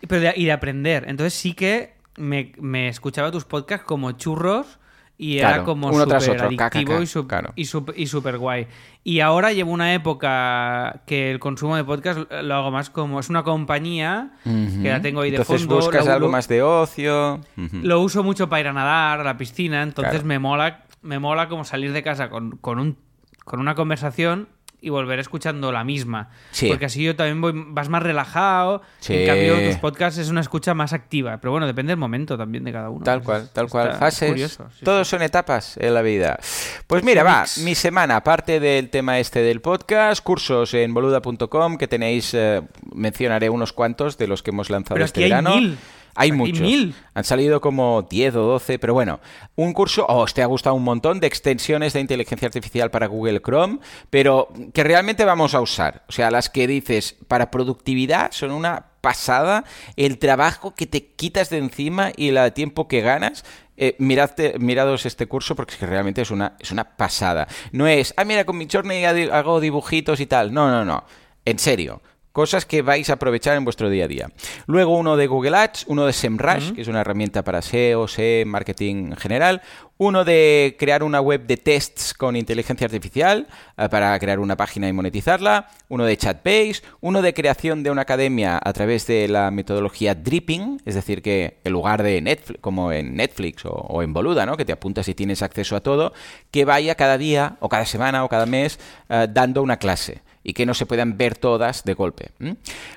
pero 0.07 0.19
de- 0.21 0.33
y 0.35 0.45
de 0.45 0.51
aprender. 0.51 1.05
Entonces 1.07 1.35
sí 1.35 1.53
que 1.53 1.93
me, 2.17 2.53
me 2.57 2.87
escuchaba 2.87 3.31
tus 3.31 3.45
podcasts 3.45 3.85
como 3.85 4.11
churros 4.13 4.79
y 5.23 5.39
era 5.39 5.49
Claro, 5.49 5.63
como 5.65 5.87
uno 5.89 6.05
tras 6.05 6.23
súper 6.23 6.41
otro, 6.45 6.49
ca, 6.57 6.69
ca, 6.69 6.77
adictivo 6.79 6.97
ca, 6.97 7.03
y, 7.03 7.05
sup- 7.07 7.27
claro. 7.27 7.53
y, 7.55 8.01
y 8.03 8.07
súper 8.07 8.37
guay. 8.37 8.67
Y 9.05 9.19
ahora 9.21 9.51
llevo 9.53 9.71
una 9.71 9.93
época 9.93 11.01
que 11.05 11.31
el 11.31 11.39
consumo 11.39 11.75
de 11.75 11.83
podcast 11.83 12.19
lo 12.31 12.55
hago 12.55 12.71
más 12.71 12.89
como... 12.89 13.19
Es 13.19 13.29
una 13.29 13.43
compañía 13.43 14.31
que 14.43 14.89
la 14.89 15.01
tengo 15.01 15.21
ahí 15.21 15.31
de 15.31 15.37
Entonces 15.37 15.61
fondo. 15.67 15.75
buscas 15.77 16.05
la- 16.05 16.15
algo 16.15 16.27
lo- 16.27 16.31
más 16.31 16.47
de 16.47 16.61
ocio. 16.61 17.35
Ujú. 17.57 17.77
Lo 17.83 18.01
uso 18.01 18.23
mucho 18.23 18.49
para 18.49 18.59
ir 18.61 18.67
a 18.67 18.73
nadar, 18.73 19.19
a 19.21 19.23
la 19.23 19.37
piscina, 19.37 19.81
entonces 19.83 20.11
Claro. 20.11 20.25
me 20.27 20.39
mola 20.39 20.83
me 21.01 21.19
mola 21.19 21.49
como 21.49 21.65
salir 21.65 21.91
de 21.91 22.01
casa 22.01 22.29
con, 22.29 22.51
con, 22.57 22.79
un, 22.79 22.97
con 23.43 23.59
una 23.59 23.75
conversación 23.75 24.47
y 24.83 24.89
volver 24.89 25.17
escuchando 25.17 25.71
la 25.71 25.85
misma. 25.85 26.29
Sí. 26.51 26.67
Porque 26.67 26.85
así 26.85 27.01
yo 27.01 27.15
también 27.15 27.39
voy, 27.39 27.53
vas 27.55 27.87
más 27.87 28.03
relajado. 28.03 28.81
Sí. 28.99 29.13
En 29.15 29.27
cambio, 29.27 29.69
tus 29.69 29.77
podcasts 29.79 30.19
es 30.19 30.27
una 30.29 30.41
escucha 30.41 30.73
más 30.73 30.91
activa. 30.91 31.37
Pero 31.39 31.51
bueno, 31.51 31.65
depende 31.65 31.91
del 31.91 31.97
momento 31.97 32.37
también 32.37 32.65
de 32.65 32.73
cada 32.73 32.89
uno. 32.89 33.03
Tal 33.05 33.23
cual, 33.23 33.49
tal 33.53 33.69
cual. 33.69 33.93
Fases. 33.93 34.29
curioso, 34.29 34.67
sí, 34.77 34.83
Todos 34.83 35.07
son 35.07 35.21
etapas 35.21 35.77
en 35.77 35.93
la 35.93 36.01
vida. 36.01 36.37
Pues 36.85 37.01
mira, 37.03 37.23
va, 37.23 37.45
mi 37.63 37.75
semana, 37.75 38.17
aparte 38.17 38.59
del 38.59 38.89
tema 38.89 39.19
este 39.19 39.39
del 39.39 39.61
podcast, 39.61 40.21
cursos 40.21 40.73
en 40.73 40.93
boluda.com 40.93 41.77
que 41.77 41.87
tenéis, 41.87 42.33
eh, 42.33 42.61
mencionaré 42.93 43.49
unos 43.49 43.71
cuantos 43.71 44.17
de 44.17 44.27
los 44.27 44.43
que 44.43 44.51
hemos 44.51 44.69
lanzado 44.69 44.95
Pero 44.95 45.05
este 45.05 45.21
aquí 45.21 45.23
hay 45.23 45.29
verano. 45.29 45.55
mil. 45.55 45.77
Hay 46.15 46.31
muchos. 46.31 46.61
mil. 46.61 46.93
Han 47.13 47.23
salido 47.23 47.59
como 47.61 48.03
10 48.03 48.35
o 48.35 48.41
12, 48.43 48.79
pero 48.79 48.93
bueno, 48.93 49.19
un 49.55 49.73
curso, 49.73 50.05
oh, 50.07 50.19
os 50.23 50.33
te 50.33 50.41
ha 50.41 50.45
gustado 50.45 50.75
un 50.75 50.83
montón 50.83 51.19
de 51.19 51.27
extensiones 51.27 51.93
de 51.93 51.99
inteligencia 52.01 52.47
artificial 52.47 52.91
para 52.91 53.07
Google 53.07 53.41
Chrome, 53.41 53.79
pero 54.09 54.49
que 54.73 54.83
realmente 54.83 55.25
vamos 55.25 55.53
a 55.55 55.61
usar. 55.61 56.03
O 56.07 56.11
sea, 56.11 56.29
las 56.31 56.49
que 56.49 56.67
dices 56.67 57.15
para 57.27 57.49
productividad 57.51 58.31
son 58.31 58.51
una 58.51 58.85
pasada, 59.01 59.65
el 59.97 60.17
trabajo 60.17 60.75
que 60.75 60.87
te 60.87 61.07
quitas 61.07 61.49
de 61.49 61.57
encima 61.57 62.11
y 62.15 62.29
el 62.29 62.53
tiempo 62.53 62.87
que 62.87 63.01
ganas. 63.01 63.43
Eh, 63.75 63.95
miradte- 63.97 64.59
mirados 64.59 65.07
este 65.07 65.25
curso 65.25 65.55
porque 65.55 65.73
es 65.73 65.79
que 65.79 65.87
realmente 65.87 66.21
es 66.21 66.29
una, 66.29 66.55
es 66.59 66.71
una 66.71 66.95
pasada. 66.95 67.47
No 67.71 67.87
es, 67.87 68.13
ah, 68.17 68.23
mira, 68.23 68.45
con 68.45 68.55
mi 68.55 68.67
Journey 68.71 69.03
hago 69.03 69.59
dibujitos 69.59 70.19
y 70.19 70.27
tal. 70.27 70.53
No, 70.53 70.69
no, 70.69 70.85
no. 70.85 71.03
En 71.43 71.57
serio. 71.57 72.01
Cosas 72.33 72.65
que 72.65 72.81
vais 72.81 73.11
a 73.11 73.13
aprovechar 73.13 73.55
en 73.57 73.63
vuestro 73.63 73.91
día 73.91 74.05
a 74.05 74.07
día. 74.07 74.31
Luego 74.65 74.97
uno 74.97 75.17
de 75.17 75.27
Google 75.27 75.55
Ads, 75.55 75.85
uno 75.87 76.07
de 76.07 76.13
SEMrush, 76.13 76.71
que 76.73 76.81
es 76.81 76.87
una 76.87 77.01
herramienta 77.01 77.43
para 77.43 77.61
SEO, 77.61 78.07
SEM, 78.07 78.47
marketing 78.47 79.11
en 79.11 79.15
general. 79.17 79.61
Uno 79.99 80.25
de 80.25 80.75
crear 80.79 81.03
una 81.03 81.21
web 81.21 81.45
de 81.45 81.57
tests 81.57 82.15
con 82.15 82.35
inteligencia 82.35 82.85
artificial 82.85 83.45
eh, 83.77 83.87
para 83.87 84.17
crear 84.17 84.39
una 84.39 84.57
página 84.57 84.89
y 84.89 84.93
monetizarla. 84.93 85.69
Uno 85.89 86.05
de 86.05 86.17
Chatbase. 86.17 86.81
Uno 87.01 87.21
de 87.21 87.35
creación 87.35 87.83
de 87.83 87.91
una 87.91 88.01
academia 88.01 88.59
a 88.63 88.73
través 88.73 89.05
de 89.05 89.27
la 89.27 89.51
metodología 89.51 90.15
Dripping, 90.15 90.81
es 90.85 90.95
decir, 90.95 91.21
que 91.21 91.59
en 91.63 91.71
lugar 91.71 92.01
de 92.01 92.19
Netflix, 92.19 92.59
como 92.61 92.91
en 92.91 93.15
Netflix 93.15 93.63
o, 93.63 93.73
o 93.73 94.01
en 94.01 94.11
Boluda, 94.11 94.47
¿no? 94.47 94.57
que 94.57 94.65
te 94.65 94.73
apuntas 94.73 95.07
y 95.07 95.13
tienes 95.13 95.43
acceso 95.43 95.75
a 95.75 95.81
todo, 95.81 96.13
que 96.49 96.65
vaya 96.65 96.95
cada 96.95 97.19
día 97.19 97.57
o 97.59 97.69
cada 97.69 97.85
semana 97.85 98.23
o 98.23 98.27
cada 98.27 98.47
mes 98.47 98.79
eh, 99.09 99.27
dando 99.29 99.61
una 99.61 99.77
clase 99.77 100.23
y 100.43 100.53
que 100.53 100.65
no 100.65 100.73
se 100.73 100.85
puedan 100.85 101.17
ver 101.17 101.37
todas 101.37 101.83
de 101.83 101.93
golpe. 101.93 102.31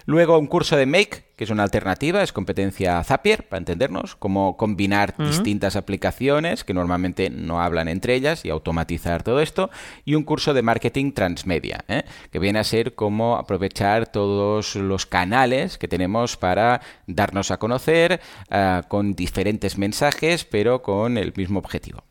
Luego 0.04 0.38
un 0.38 0.46
curso 0.46 0.76
de 0.76 0.86
Make, 0.86 1.24
que 1.36 1.44
es 1.44 1.50
una 1.50 1.62
alternativa, 1.62 2.22
es 2.22 2.32
competencia 2.32 3.02
Zapier, 3.04 3.46
para 3.46 3.58
entendernos, 3.58 4.16
cómo 4.16 4.56
combinar 4.56 5.14
distintas 5.18 5.76
aplicaciones 5.76 6.64
que 6.64 6.74
normalmente 6.74 7.30
no 7.30 7.60
hablan 7.60 7.88
entre 7.88 8.14
ellas 8.14 8.44
y 8.44 8.50
automatizar 8.50 9.22
todo 9.22 9.40
esto. 9.40 9.70
Y 10.04 10.14
un 10.14 10.24
curso 10.24 10.54
de 10.54 10.62
marketing 10.62 11.12
transmedia, 11.12 11.84
¿eh? 11.88 12.04
que 12.30 12.38
viene 12.38 12.58
a 12.58 12.64
ser 12.64 12.94
cómo 12.94 13.36
aprovechar 13.36 14.06
todos 14.10 14.76
los 14.76 15.06
canales 15.06 15.78
que 15.78 15.88
tenemos 15.88 16.36
para 16.36 16.80
darnos 17.06 17.50
a 17.50 17.58
conocer 17.58 18.20
ah, 18.50 18.82
con 18.88 19.14
diferentes 19.14 19.78
mensajes, 19.78 20.44
pero 20.44 20.82
con 20.82 21.18
el 21.18 21.32
mismo 21.36 21.58
objetivo. 21.58 22.04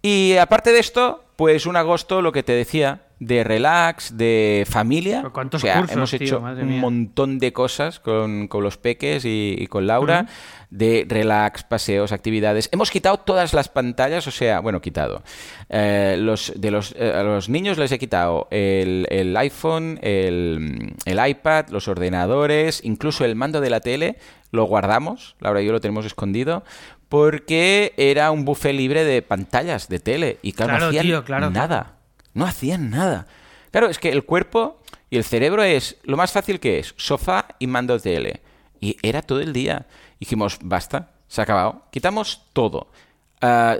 Y 0.00 0.36
aparte 0.36 0.72
de 0.72 0.78
esto, 0.78 1.24
pues 1.36 1.66
un 1.66 1.76
agosto, 1.76 2.22
lo 2.22 2.32
que 2.32 2.42
te 2.42 2.52
decía, 2.52 3.07
de 3.20 3.44
relax, 3.44 4.16
de 4.16 4.64
familia. 4.68 5.24
¿cuántos 5.32 5.62
o 5.62 5.66
sea, 5.66 5.80
cursos, 5.80 5.96
hemos 5.96 6.12
hecho 6.14 6.40
un 6.40 6.80
montón 6.80 7.38
de 7.38 7.52
cosas 7.52 7.98
con, 8.00 8.48
con 8.48 8.62
los 8.62 8.76
peques 8.76 9.24
y, 9.24 9.56
y 9.58 9.66
con 9.66 9.86
Laura, 9.86 10.26
de 10.70 11.06
relax, 11.08 11.64
paseos, 11.64 12.12
actividades. 12.12 12.68
Hemos 12.72 12.90
quitado 12.90 13.18
todas 13.18 13.54
las 13.54 13.68
pantallas, 13.68 14.26
o 14.26 14.30
sea, 14.30 14.60
bueno, 14.60 14.80
quitado. 14.80 15.22
Eh, 15.68 16.16
los, 16.18 16.52
de 16.56 16.70
los, 16.70 16.94
eh, 16.96 17.12
a 17.14 17.22
los 17.22 17.48
niños 17.48 17.78
les 17.78 17.90
he 17.90 17.98
quitado 17.98 18.48
el, 18.50 19.06
el 19.10 19.36
iPhone, 19.36 19.98
el, 20.02 20.94
el 21.04 21.28
iPad, 21.28 21.68
los 21.70 21.88
ordenadores, 21.88 22.80
incluso 22.84 23.24
el 23.24 23.34
mando 23.34 23.60
de 23.60 23.70
la 23.70 23.80
tele, 23.80 24.18
lo 24.52 24.64
guardamos, 24.64 25.36
Laura 25.40 25.60
y 25.62 25.66
yo 25.66 25.72
lo 25.72 25.80
tenemos 25.80 26.06
escondido, 26.06 26.62
porque 27.08 27.94
era 27.96 28.30
un 28.30 28.44
buffet 28.44 28.74
libre 28.74 29.04
de 29.04 29.22
pantallas 29.22 29.88
de 29.88 29.98
tele 29.98 30.38
y 30.42 30.52
claro, 30.52 30.70
Claro, 30.70 30.84
no 30.84 30.88
hacían 30.88 31.06
tío, 31.06 31.24
claro, 31.24 31.50
nada. 31.50 31.97
No 32.38 32.46
hacían 32.46 32.90
nada. 32.90 33.26
Claro, 33.72 33.88
es 33.88 33.98
que 33.98 34.10
el 34.10 34.24
cuerpo 34.24 34.80
y 35.10 35.16
el 35.16 35.24
cerebro 35.24 35.64
es 35.64 35.96
lo 36.04 36.16
más 36.16 36.30
fácil 36.30 36.60
que 36.60 36.78
es, 36.78 36.94
sofá 36.96 37.48
y 37.58 37.66
mando 37.66 37.98
tele. 37.98 38.42
Y 38.80 38.96
era 39.02 39.22
todo 39.22 39.40
el 39.40 39.52
día. 39.52 39.86
Dijimos, 40.20 40.60
basta, 40.62 41.10
se 41.26 41.40
ha 41.40 41.44
acabado. 41.44 41.82
Quitamos 41.90 42.44
todo. 42.52 42.92
Ah, 43.40 43.78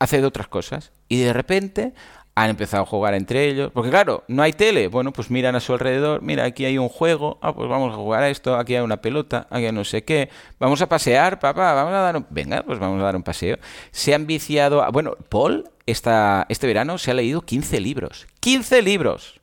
haced 0.00 0.26
otras 0.26 0.48
cosas. 0.48 0.90
Y 1.08 1.20
de 1.20 1.32
repente 1.32 1.94
han 2.34 2.50
empezado 2.50 2.82
a 2.84 2.86
jugar 2.86 3.14
entre 3.14 3.48
ellos. 3.48 3.70
Porque 3.72 3.90
claro, 3.90 4.24
no 4.28 4.42
hay 4.42 4.52
tele. 4.52 4.88
Bueno, 4.88 5.12
pues 5.12 5.30
miran 5.30 5.56
a 5.56 5.60
su 5.60 5.72
alrededor. 5.72 6.22
Mira, 6.22 6.44
aquí 6.44 6.64
hay 6.64 6.78
un 6.78 6.88
juego. 6.88 7.38
Ah, 7.42 7.54
pues 7.54 7.68
vamos 7.68 7.92
a 7.92 7.96
jugar 7.96 8.22
a 8.22 8.30
esto. 8.30 8.56
Aquí 8.56 8.74
hay 8.74 8.82
una 8.82 8.98
pelota. 8.98 9.46
Aquí 9.50 9.66
hay 9.66 9.72
no 9.72 9.84
sé 9.84 10.04
qué. 10.04 10.30
Vamos 10.58 10.80
a 10.80 10.88
pasear, 10.88 11.38
papá. 11.38 11.74
Vamos 11.74 11.92
a 11.92 11.98
dar 11.98 12.16
un... 12.16 12.26
Venga, 12.30 12.62
pues 12.62 12.78
vamos 12.78 13.00
a 13.00 13.04
dar 13.04 13.16
un 13.16 13.22
paseo. 13.22 13.58
Se 13.90 14.14
han 14.14 14.26
viciado... 14.26 14.82
a- 14.82 14.90
Bueno, 14.90 15.16
Paul 15.28 15.68
esta, 15.86 16.46
este 16.48 16.66
verano 16.66 16.98
se 16.98 17.10
ha 17.10 17.14
leído 17.14 17.42
15 17.42 17.80
libros. 17.80 18.26
¡15 18.40 18.82
libros! 18.82 19.39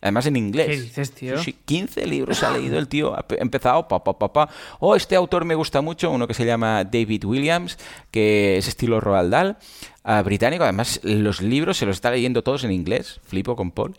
Además 0.00 0.26
en 0.26 0.36
inglés. 0.36 0.66
¿Qué 0.68 0.80
dices, 0.80 1.12
tío? 1.12 1.38
Sí, 1.38 1.44
sí, 1.52 1.56
15 1.64 2.06
libros 2.06 2.42
ha 2.44 2.50
leído 2.52 2.78
el 2.78 2.86
tío. 2.86 3.18
Ha 3.18 3.26
pe- 3.26 3.42
empezado, 3.42 3.88
pa, 3.88 4.04
pa, 4.04 4.16
pa, 4.18 4.32
pa. 4.32 4.48
Oh, 4.78 4.94
este 4.94 5.16
autor 5.16 5.44
me 5.44 5.54
gusta 5.56 5.80
mucho, 5.80 6.10
uno 6.10 6.28
que 6.28 6.34
se 6.34 6.46
llama 6.46 6.84
David 6.84 7.24
Williams, 7.24 7.78
que 8.12 8.58
es 8.58 8.68
estilo 8.68 9.00
Roald 9.00 9.30
Dahl, 9.32 9.56
ah, 10.04 10.22
británico. 10.22 10.62
Además, 10.62 11.00
los 11.02 11.40
libros 11.42 11.78
se 11.78 11.86
los 11.86 11.96
está 11.96 12.10
leyendo 12.12 12.42
todos 12.42 12.62
en 12.62 12.70
inglés. 12.70 13.20
Flipo 13.24 13.56
con 13.56 13.72
Paul. 13.72 13.96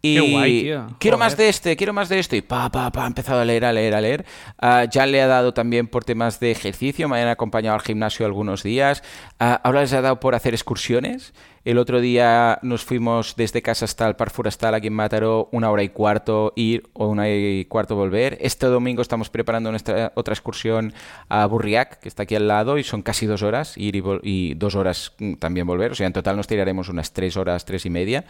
Y 0.00 0.14
Qué 0.14 0.20
guay, 0.32 0.60
tío. 0.62 0.86
quiero 0.98 1.16
Joder. 1.16 1.26
más 1.26 1.36
de 1.36 1.48
este, 1.48 1.76
quiero 1.76 1.92
más 1.92 2.08
de 2.08 2.18
esto. 2.20 2.36
Y 2.36 2.42
pa, 2.42 2.70
pa, 2.70 2.90
pa, 2.92 3.04
ha 3.04 3.06
empezado 3.08 3.40
a 3.40 3.44
leer, 3.44 3.64
a 3.64 3.72
leer, 3.72 3.94
a 3.94 4.00
leer. 4.00 4.24
Ah, 4.58 4.84
ya 4.84 5.06
le 5.06 5.20
ha 5.20 5.26
dado 5.26 5.52
también 5.54 5.88
por 5.88 6.04
temas 6.04 6.38
de 6.38 6.52
ejercicio. 6.52 7.08
Me 7.08 7.20
han 7.20 7.28
acompañado 7.28 7.74
al 7.74 7.82
gimnasio 7.82 8.24
algunos 8.24 8.62
días. 8.62 9.02
Ah, 9.40 9.60
ahora 9.64 9.80
les 9.80 9.92
ha 9.92 10.00
dado 10.00 10.20
por 10.20 10.34
hacer 10.36 10.54
excursiones. 10.54 11.34
El 11.64 11.76
otro 11.76 12.00
día 12.00 12.60
nos 12.62 12.84
fuimos 12.84 13.34
desde 13.36 13.60
casa 13.60 13.84
hasta 13.84 14.06
el 14.08 14.16
Parc 14.16 14.32
Forestal 14.32 14.74
aquí 14.74 14.86
en 14.86 14.94
Mataró, 14.94 15.48
una 15.52 15.70
hora 15.70 15.82
y 15.82 15.90
cuarto 15.90 16.54
ir 16.56 16.88
o 16.94 17.08
una 17.08 17.22
hora 17.24 17.34
y 17.34 17.64
cuarto 17.66 17.94
volver. 17.94 18.38
Este 18.40 18.66
domingo 18.66 19.02
estamos 19.02 19.28
preparando 19.28 19.70
nuestra 19.70 20.12
otra 20.14 20.32
excursión 20.32 20.94
a 21.28 21.44
Burriac, 21.44 21.98
que 21.98 22.08
está 22.08 22.22
aquí 22.22 22.36
al 22.36 22.48
lado, 22.48 22.78
y 22.78 22.84
son 22.84 23.02
casi 23.02 23.26
dos 23.26 23.42
horas 23.42 23.76
ir 23.76 23.96
y, 23.96 24.02
y 24.22 24.54
dos 24.54 24.76
horas 24.76 25.12
mm, 25.18 25.34
también 25.34 25.66
volver. 25.66 25.90
O 25.92 25.94
sea, 25.94 26.06
en 26.06 26.12
total 26.14 26.36
nos 26.36 26.46
tiraremos 26.46 26.88
unas 26.88 27.12
tres 27.12 27.36
horas, 27.36 27.66
tres 27.66 27.84
y 27.84 27.90
media. 27.90 28.24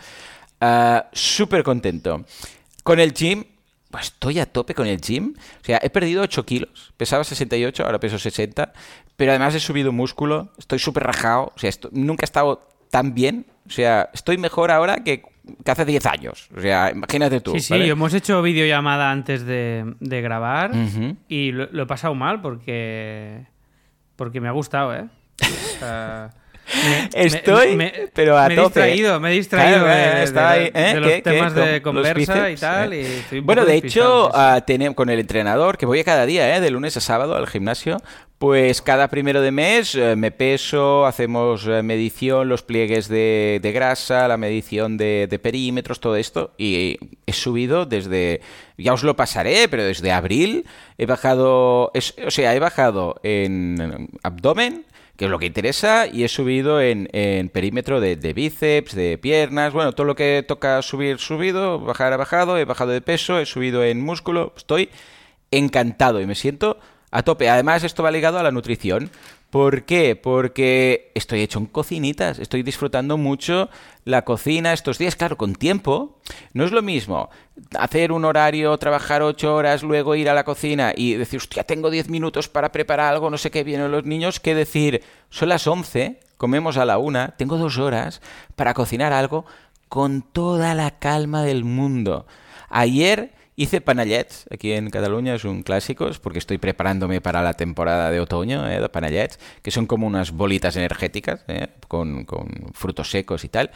Ah, 0.60 1.06
Súper 1.12 1.62
contento. 1.62 2.24
Con 2.82 3.00
el 3.00 3.12
gym, 3.12 3.44
pues 3.90 4.06
estoy 4.06 4.38
a 4.38 4.46
tope 4.46 4.74
con 4.74 4.86
el 4.86 5.00
gym. 5.00 5.34
O 5.60 5.64
sea, 5.64 5.78
he 5.82 5.90
perdido 5.90 6.22
8 6.22 6.44
kilos. 6.44 6.92
Pesaba 6.96 7.24
68, 7.24 7.84
ahora 7.84 8.00
peso 8.00 8.18
60. 8.18 8.72
Pero 9.16 9.32
además 9.32 9.54
he 9.54 9.60
subido 9.60 9.92
músculo. 9.92 10.52
Estoy 10.58 10.78
súper 10.78 11.04
rajado. 11.04 11.52
O 11.54 11.58
sea, 11.58 11.68
esto- 11.70 11.90
nunca 11.92 12.22
he 12.24 12.26
estado 12.26 12.66
tan 12.90 13.14
bien. 13.14 13.46
O 13.66 13.70
sea, 13.70 14.08
estoy 14.14 14.38
mejor 14.38 14.70
ahora 14.70 15.02
que, 15.04 15.22
que 15.64 15.70
hace 15.70 15.84
10 15.84 16.06
años. 16.06 16.48
O 16.56 16.60
sea, 16.60 16.90
imagínate 16.90 17.40
tú. 17.40 17.52
Sí, 17.52 17.60
sí, 17.60 17.72
¿vale? 17.74 17.88
hemos 17.88 18.14
hecho 18.14 18.40
videollamada 18.42 19.10
antes 19.10 19.44
de, 19.44 19.94
de 20.00 20.20
grabar 20.22 20.70
y 21.28 21.52
lo, 21.52 21.66
lo 21.70 21.82
he 21.82 21.86
pasado 21.86 22.14
mal 22.14 22.40
porque 22.40 23.46
porque 24.16 24.40
me 24.40 24.48
ha 24.48 24.52
gustado, 24.52 24.94
¿eh? 24.96 25.06
O 25.42 25.78
sea, 25.78 26.30
me- 26.74 27.08
Estoy, 27.24 27.92
pero 28.12 28.36
a 28.38 28.48
me 28.48 28.54
he 28.54 28.56
tope. 28.56 28.80
distriído, 28.82 29.20
me 29.20 29.30
he 29.30 29.34
distraído 29.34 29.84
Claro, 29.84 29.86
de, 29.88 30.30
de- 30.32 30.40
ahí, 30.40 30.70
de 30.70 30.90
¿eh? 30.90 30.94
los 30.94 31.08
¿Qué, 31.08 31.14
qué? 31.16 31.22
temas 31.22 31.54
de 31.54 31.72
los 31.72 31.80
conversa 31.80 32.50
y 32.50 32.56
tal. 32.56 32.92
eh. 32.92 33.00
y 33.02 33.04
estoy 33.20 33.40
Bueno, 33.40 33.64
de 33.64 33.76
hecho, 33.76 34.30
ah, 34.34 34.62
con 34.94 35.08
el 35.10 35.20
entrenador, 35.20 35.76
que 35.78 35.86
voy 35.86 36.00
a 36.00 36.04
cada 36.04 36.26
día, 36.26 36.56
¿eh? 36.56 36.60
de 36.60 36.70
lunes 36.70 36.96
a 36.96 37.00
sábado 37.00 37.36
al 37.36 37.46
gimnasio, 37.46 37.98
pues 38.38 38.82
cada 38.82 39.08
primero 39.08 39.40
de 39.42 39.50
mes 39.50 39.96
eh, 39.96 40.14
me 40.14 40.30
peso, 40.30 41.06
hacemos 41.06 41.66
eh, 41.66 41.82
medición, 41.82 42.48
los 42.48 42.62
pliegues 42.62 43.08
de, 43.08 43.58
de 43.60 43.72
grasa, 43.72 44.28
la 44.28 44.36
medición 44.36 44.96
de, 44.96 45.26
de 45.28 45.38
perímetros, 45.40 45.98
todo 45.98 46.14
esto, 46.14 46.52
y 46.56 46.98
he 47.26 47.32
subido 47.32 47.84
desde, 47.84 48.40
ya 48.76 48.92
os 48.92 49.02
lo 49.02 49.16
pasaré, 49.16 49.68
pero 49.68 49.82
desde 49.84 50.12
abril 50.12 50.66
he 50.98 51.06
bajado, 51.06 51.90
es- 51.94 52.14
o 52.24 52.30
sea, 52.30 52.54
he 52.54 52.60
bajado 52.60 53.16
en 53.24 54.08
abdomen, 54.22 54.84
que 55.18 55.24
es 55.24 55.30
lo 55.32 55.40
que 55.40 55.46
interesa, 55.46 56.06
y 56.06 56.22
he 56.22 56.28
subido 56.28 56.80
en, 56.80 57.08
en 57.12 57.48
perímetro 57.48 58.00
de, 58.00 58.14
bíceps, 58.14 58.94
de 58.94 59.18
piernas, 59.18 59.72
bueno, 59.72 59.92
todo 59.92 60.06
lo 60.06 60.14
que 60.14 60.44
toca 60.46 60.80
subir, 60.80 61.18
subido, 61.18 61.80
bajar, 61.80 62.12
ha 62.12 62.16
bajado, 62.16 62.56
he 62.56 62.64
bajado 62.64 62.92
de 62.92 63.00
peso, 63.00 63.40
he 63.40 63.44
subido 63.44 63.82
en 63.82 64.00
músculo, 64.00 64.52
estoy 64.56 64.90
encantado 65.50 66.20
y 66.20 66.26
me 66.26 66.36
siento 66.36 66.78
a 67.10 67.24
tope. 67.24 67.50
Además, 67.50 67.82
esto 67.82 68.04
va 68.04 68.12
ligado 68.12 68.38
a 68.38 68.44
la 68.44 68.52
nutrición. 68.52 69.10
¿Por 69.50 69.84
qué? 69.84 70.14
Porque 70.14 71.10
estoy 71.14 71.40
hecho 71.40 71.58
en 71.58 71.66
cocinitas, 71.66 72.38
estoy 72.38 72.62
disfrutando 72.62 73.16
mucho 73.16 73.70
la 74.04 74.22
cocina 74.22 74.74
estos 74.74 74.98
días, 74.98 75.16
claro, 75.16 75.38
con 75.38 75.54
tiempo. 75.54 76.18
No 76.52 76.64
es 76.64 76.72
lo 76.72 76.82
mismo 76.82 77.30
hacer 77.78 78.12
un 78.12 78.26
horario, 78.26 78.76
trabajar 78.76 79.22
ocho 79.22 79.54
horas, 79.54 79.82
luego 79.82 80.14
ir 80.14 80.28
a 80.28 80.34
la 80.34 80.44
cocina 80.44 80.92
y 80.94 81.14
decir, 81.14 81.38
hostia, 81.38 81.64
tengo 81.64 81.90
diez 81.90 82.10
minutos 82.10 82.48
para 82.50 82.72
preparar 82.72 83.14
algo, 83.14 83.30
no 83.30 83.38
sé 83.38 83.50
qué 83.50 83.64
vienen 83.64 83.90
los 83.90 84.04
niños, 84.04 84.38
que 84.38 84.54
decir, 84.54 85.02
son 85.30 85.48
las 85.48 85.66
once, 85.66 86.20
comemos 86.36 86.76
a 86.76 86.84
la 86.84 86.98
una, 86.98 87.28
tengo 87.38 87.56
dos 87.56 87.78
horas 87.78 88.20
para 88.54 88.74
cocinar 88.74 89.14
algo 89.14 89.46
con 89.88 90.20
toda 90.20 90.74
la 90.74 90.98
calma 90.98 91.42
del 91.42 91.64
mundo. 91.64 92.26
Ayer 92.68 93.32
hice 93.58 93.80
panallets, 93.80 94.46
aquí 94.52 94.72
en 94.72 94.88
Cataluña 94.88 95.34
es 95.34 95.44
un 95.44 95.64
clásico, 95.64 96.08
es 96.08 96.20
porque 96.20 96.38
estoy 96.38 96.58
preparándome 96.58 97.20
para 97.20 97.42
la 97.42 97.54
temporada 97.54 98.10
de 98.12 98.20
otoño 98.20 98.68
¿eh? 98.70 98.80
de 98.80 98.88
panallets, 98.88 99.40
que 99.62 99.72
son 99.72 99.86
como 99.86 100.06
unas 100.06 100.30
bolitas 100.30 100.76
energéticas 100.76 101.44
¿eh? 101.48 101.66
con, 101.88 102.24
con 102.24 102.48
frutos 102.72 103.10
secos 103.10 103.44
y 103.44 103.48
tal. 103.48 103.72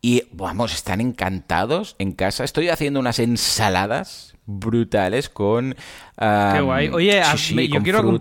Y 0.00 0.22
vamos, 0.32 0.72
están 0.72 1.02
encantados 1.02 1.96
en 1.98 2.12
casa. 2.12 2.44
Estoy 2.44 2.70
haciendo 2.70 2.98
unas 2.98 3.18
ensaladas 3.18 4.36
brutales 4.46 5.28
con... 5.28 5.76
Qué 6.18 6.60
guay. 6.60 6.88
Oye, 6.88 7.22
yo 7.68 7.82
quiero 7.82 8.08
un 8.08 8.20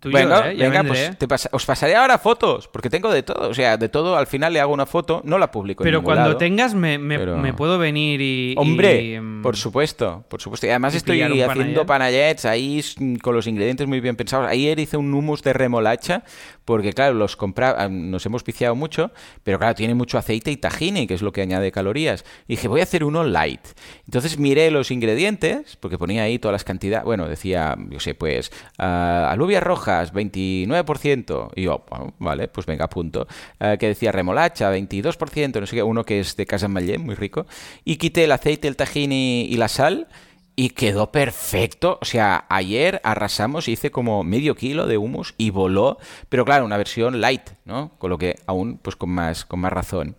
panallet 0.00 0.28
bueno, 0.28 0.44
¿eh? 0.44 0.54
venga, 0.56 0.84
pues 0.84 1.48
os 1.52 1.66
pasaré 1.66 1.96
ahora 1.96 2.18
fotos, 2.18 2.68
porque 2.68 2.90
tengo 2.90 3.12
de 3.12 3.22
todo. 3.22 3.48
O 3.50 3.54
sea, 3.54 3.76
de 3.76 3.88
todo, 3.88 4.16
al 4.16 4.26
final 4.26 4.52
le 4.52 4.60
hago 4.60 4.72
una 4.72 4.86
foto, 4.86 5.20
no 5.24 5.38
la 5.38 5.50
publico 5.50 5.84
Pero 5.84 5.98
en 5.98 6.04
cuando 6.04 6.24
lado, 6.24 6.36
tengas, 6.36 6.74
me, 6.74 6.98
me, 6.98 7.52
puedo 7.54 7.78
venir 7.78 8.20
y. 8.20 8.54
Hombre, 8.56 9.20
mm, 9.20 9.42
por 9.42 9.56
supuesto, 9.56 10.24
por 10.28 10.40
supuesto. 10.40 10.66
Y 10.66 10.70
además 10.70 10.94
estoy 10.94 11.22
haciendo 11.22 11.86
panayets 11.86 12.44
ahí 12.44 12.82
con 13.22 13.34
los 13.34 13.46
ingredientes 13.46 13.86
muy 13.86 14.00
bien 14.00 14.16
pensados. 14.16 14.48
Ayer 14.48 14.78
hice 14.78 14.96
un 14.96 15.12
hummus 15.12 15.42
de 15.42 15.52
remolacha, 15.52 16.24
porque 16.64 16.92
claro, 16.92 17.14
los 17.14 17.36
compra 17.36 17.74
ah, 17.78 17.88
nos 17.88 18.24
hemos 18.26 18.44
viciado 18.44 18.74
mucho, 18.74 19.10
pero 19.42 19.58
claro, 19.58 19.74
tiene 19.74 19.94
mucho 19.94 20.18
aceite 20.18 20.50
y 20.50 20.56
tajine, 20.56 21.06
que 21.06 21.14
es 21.14 21.22
lo 21.22 21.32
que 21.32 21.42
añade 21.42 21.72
calorías. 21.72 22.24
Y 22.46 22.54
dije, 22.54 22.68
voy 22.68 22.80
a 22.80 22.84
hacer 22.84 23.04
uno 23.04 23.24
light. 23.24 23.60
Entonces 24.06 24.38
miré 24.38 24.70
los 24.70 24.90
ingredientes, 24.90 25.76
porque 25.76 25.98
ponía 25.98 26.22
ahí 26.22 26.38
todas 26.38 26.54
las 26.54 26.64
cantidades. 26.64 27.04
Bueno, 27.04 27.28
decía, 27.28 27.76
yo 27.88 28.00
sé, 28.00 28.14
pues, 28.14 28.50
uh, 28.78 28.82
alubias 28.82 29.62
rojas, 29.62 29.83
29%. 30.12 31.50
Y 31.54 31.62
yo, 31.62 31.84
vale, 32.18 32.48
pues 32.48 32.66
venga, 32.66 32.88
punto. 32.88 33.26
Uh, 33.60 33.76
que 33.78 33.88
decía 33.88 34.12
remolacha, 34.12 34.72
22%, 34.72 35.60
no 35.60 35.66
sé 35.66 35.76
qué, 35.76 35.82
uno 35.82 36.04
que 36.04 36.20
es 36.20 36.36
de 36.36 36.46
Casa 36.46 36.68
Mallén, 36.68 37.04
muy 37.04 37.14
rico. 37.14 37.46
Y 37.84 37.96
quité 37.96 38.24
el 38.24 38.32
aceite, 38.32 38.68
el 38.68 38.76
tajine 38.76 39.46
y 39.48 39.56
la 39.56 39.68
sal 39.68 40.08
y 40.56 40.70
quedó 40.70 41.10
perfecto. 41.10 41.98
O 42.00 42.04
sea, 42.04 42.46
ayer 42.48 43.00
arrasamos, 43.04 43.68
hice 43.68 43.90
como 43.90 44.22
medio 44.24 44.54
kilo 44.54 44.86
de 44.86 44.98
humus 44.98 45.34
y 45.38 45.50
voló, 45.50 45.98
pero 46.28 46.44
claro, 46.44 46.64
una 46.64 46.76
versión 46.76 47.20
light, 47.20 47.50
¿no? 47.64 47.90
Con 47.98 48.10
lo 48.10 48.18
que 48.18 48.36
aún, 48.46 48.78
pues 48.78 48.96
con 48.96 49.10
más, 49.10 49.44
con 49.44 49.60
más 49.60 49.72
razón. 49.72 50.16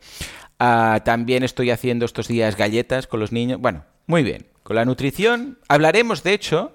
Ah, 0.60 1.01
también 1.03 1.43
estoy 1.43 1.69
haciendo 1.72 2.05
estos 2.05 2.27
días 2.27 2.55
galletas 2.55 3.07
con 3.07 3.19
los 3.19 3.31
niños. 3.31 3.60
Bueno, 3.60 3.84
muy 4.07 4.24
bien. 4.24 4.45
Con 4.63 4.75
la 4.75 4.86
nutrición 4.86 5.60
hablaremos, 5.67 6.24
de 6.24 6.34
hecho, 6.34 6.74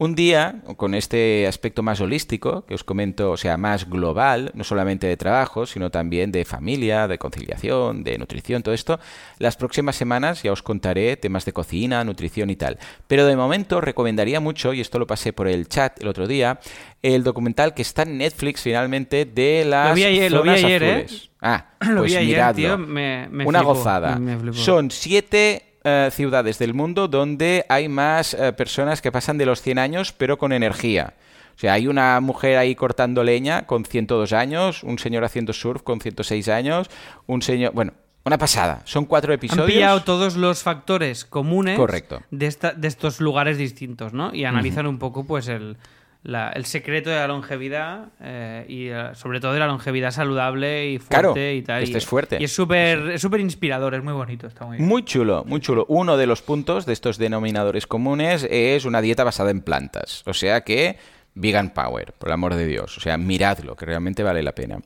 un 0.00 0.14
día, 0.14 0.62
con 0.76 0.94
este 0.94 1.48
aspecto 1.48 1.82
más 1.82 2.00
holístico, 2.00 2.64
que 2.66 2.74
os 2.74 2.84
comento, 2.84 3.32
o 3.32 3.36
sea, 3.36 3.56
más 3.56 3.90
global, 3.90 4.52
no 4.54 4.62
solamente 4.62 5.08
de 5.08 5.16
trabajo, 5.16 5.66
sino 5.66 5.90
también 5.90 6.30
de 6.30 6.44
familia, 6.44 7.08
de 7.08 7.18
conciliación, 7.18 8.04
de 8.04 8.16
nutrición, 8.16 8.62
todo 8.62 8.74
esto, 8.76 9.00
las 9.38 9.56
próximas 9.56 9.96
semanas 9.96 10.44
ya 10.44 10.52
os 10.52 10.62
contaré 10.62 11.16
temas 11.16 11.44
de 11.44 11.52
cocina, 11.52 12.04
nutrición 12.04 12.48
y 12.48 12.54
tal. 12.54 12.78
Pero 13.08 13.26
de 13.26 13.34
momento 13.34 13.80
recomendaría 13.80 14.38
mucho, 14.38 14.72
y 14.72 14.80
esto 14.80 15.00
lo 15.00 15.08
pasé 15.08 15.32
por 15.32 15.48
el 15.48 15.66
chat 15.66 16.00
el 16.00 16.06
otro 16.06 16.28
día, 16.28 16.60
el 17.02 17.24
documental 17.24 17.74
que 17.74 17.82
está 17.82 18.02
en 18.02 18.18
Netflix 18.18 18.62
finalmente 18.62 19.24
de 19.24 19.64
las 19.64 19.88
lo 19.88 19.94
vi 19.96 20.04
ayer, 20.04 20.30
zonas 20.30 20.44
lo 20.46 20.52
vi 20.52 20.64
ayer, 20.64 20.82
¿eh? 20.84 21.06
Ah, 21.40 21.70
lo 21.80 22.00
pues 22.02 22.12
vi 22.12 22.18
ayer, 22.18 22.36
miradlo. 22.36 22.54
Tío, 22.54 22.78
me, 22.78 23.28
me 23.32 23.46
Una 23.46 23.60
flipo, 23.60 23.74
gozada. 23.74 24.16
me 24.16 24.52
Son 24.52 24.92
siete 24.92 25.67
eh, 25.88 26.10
ciudades 26.10 26.58
del 26.58 26.74
mundo 26.74 27.08
donde 27.08 27.64
hay 27.68 27.88
más 27.88 28.34
eh, 28.34 28.52
personas 28.52 29.00
que 29.00 29.10
pasan 29.10 29.38
de 29.38 29.46
los 29.46 29.62
100 29.62 29.78
años, 29.78 30.12
pero 30.12 30.36
con 30.36 30.52
energía. 30.52 31.14
O 31.56 31.58
sea, 31.58 31.72
hay 31.72 31.88
una 31.88 32.20
mujer 32.20 32.58
ahí 32.58 32.74
cortando 32.74 33.24
leña 33.24 33.66
con 33.66 33.84
102 33.84 34.32
años, 34.32 34.82
un 34.84 34.98
señor 34.98 35.24
haciendo 35.24 35.52
surf 35.52 35.82
con 35.82 36.00
106 36.00 36.48
años, 36.48 36.88
un 37.26 37.42
señor... 37.42 37.72
Bueno, 37.72 37.94
una 38.24 38.36
pasada. 38.36 38.82
Son 38.84 39.06
cuatro 39.06 39.32
episodios. 39.32 39.66
Han 39.66 39.72
pillado 39.72 40.02
todos 40.02 40.36
los 40.36 40.62
factores 40.62 41.24
comunes 41.24 41.78
Correcto. 41.78 42.20
De, 42.30 42.46
esta, 42.46 42.72
de 42.72 42.86
estos 42.86 43.20
lugares 43.20 43.56
distintos, 43.56 44.12
¿no? 44.12 44.34
Y 44.34 44.44
analizan 44.44 44.86
un 44.86 44.98
poco, 44.98 45.24
pues, 45.24 45.48
el, 45.48 45.78
la- 46.22 46.50
el 46.50 46.64
secreto 46.64 47.10
de 47.10 47.16
la 47.16 47.26
longevidad 47.28 48.08
eh, 48.20 48.66
y 48.68 48.88
eh, 48.88 49.10
sobre 49.14 49.40
todo 49.40 49.52
de 49.52 49.60
la 49.60 49.66
longevidad 49.66 50.10
saludable 50.10 50.90
y 50.90 50.98
fuerte 50.98 51.08
Claro, 51.08 51.52
y 51.52 51.62
tal. 51.62 51.82
este 51.82 51.94
Y- 51.94 51.98
es 51.98 52.06
fuerte. 52.06 52.36
Y 52.40 52.44
es 52.44 52.52
súper 52.52 53.40
inspirador, 53.40 53.94
es 53.94 54.02
muy 54.02 54.12
bonito, 54.12 54.46
está 54.46 54.66
muy 54.66 54.76
bien. 54.78 54.88
Muy 54.88 55.04
chulo, 55.04 55.44
muy 55.46 55.60
chulo. 55.60 55.86
Uno 55.88 56.16
de 56.16 56.26
los 56.26 56.42
puntos 56.42 56.86
de 56.86 56.92
estos 56.92 57.18
denominadores 57.18 57.86
comunes 57.86 58.46
es 58.50 58.84
una 58.84 59.00
dieta 59.00 59.24
basada 59.24 59.50
en 59.50 59.62
plantas. 59.62 60.22
O 60.26 60.34
sea 60.34 60.62
que, 60.62 60.96
vegan 61.34 61.70
power, 61.70 62.12
por 62.18 62.28
el 62.30 62.32
amor 62.34 62.54
de 62.56 62.66
Dios. 62.66 62.98
O 62.98 63.00
sea, 63.00 63.16
miradlo, 63.16 63.76
que 63.76 63.86
realmente 63.86 64.22
vale 64.24 64.42
la 64.42 64.52
pena. 64.52 64.80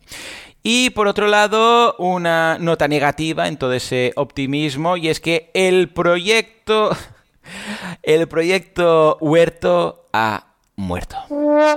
Y 0.62 0.90
por 0.90 1.08
otro 1.08 1.26
lado, 1.26 1.96
una 1.98 2.56
nota 2.60 2.86
negativa 2.86 3.48
en 3.48 3.56
todo 3.56 3.72
ese 3.72 4.12
optimismo, 4.16 4.96
y 4.98 5.08
es 5.08 5.18
que 5.18 5.50
el 5.54 5.88
proyecto. 5.88 6.90
El 8.04 8.28
proyecto 8.28 9.18
Huerto 9.20 10.08
ha 10.12 10.51
muerto. 10.82 11.16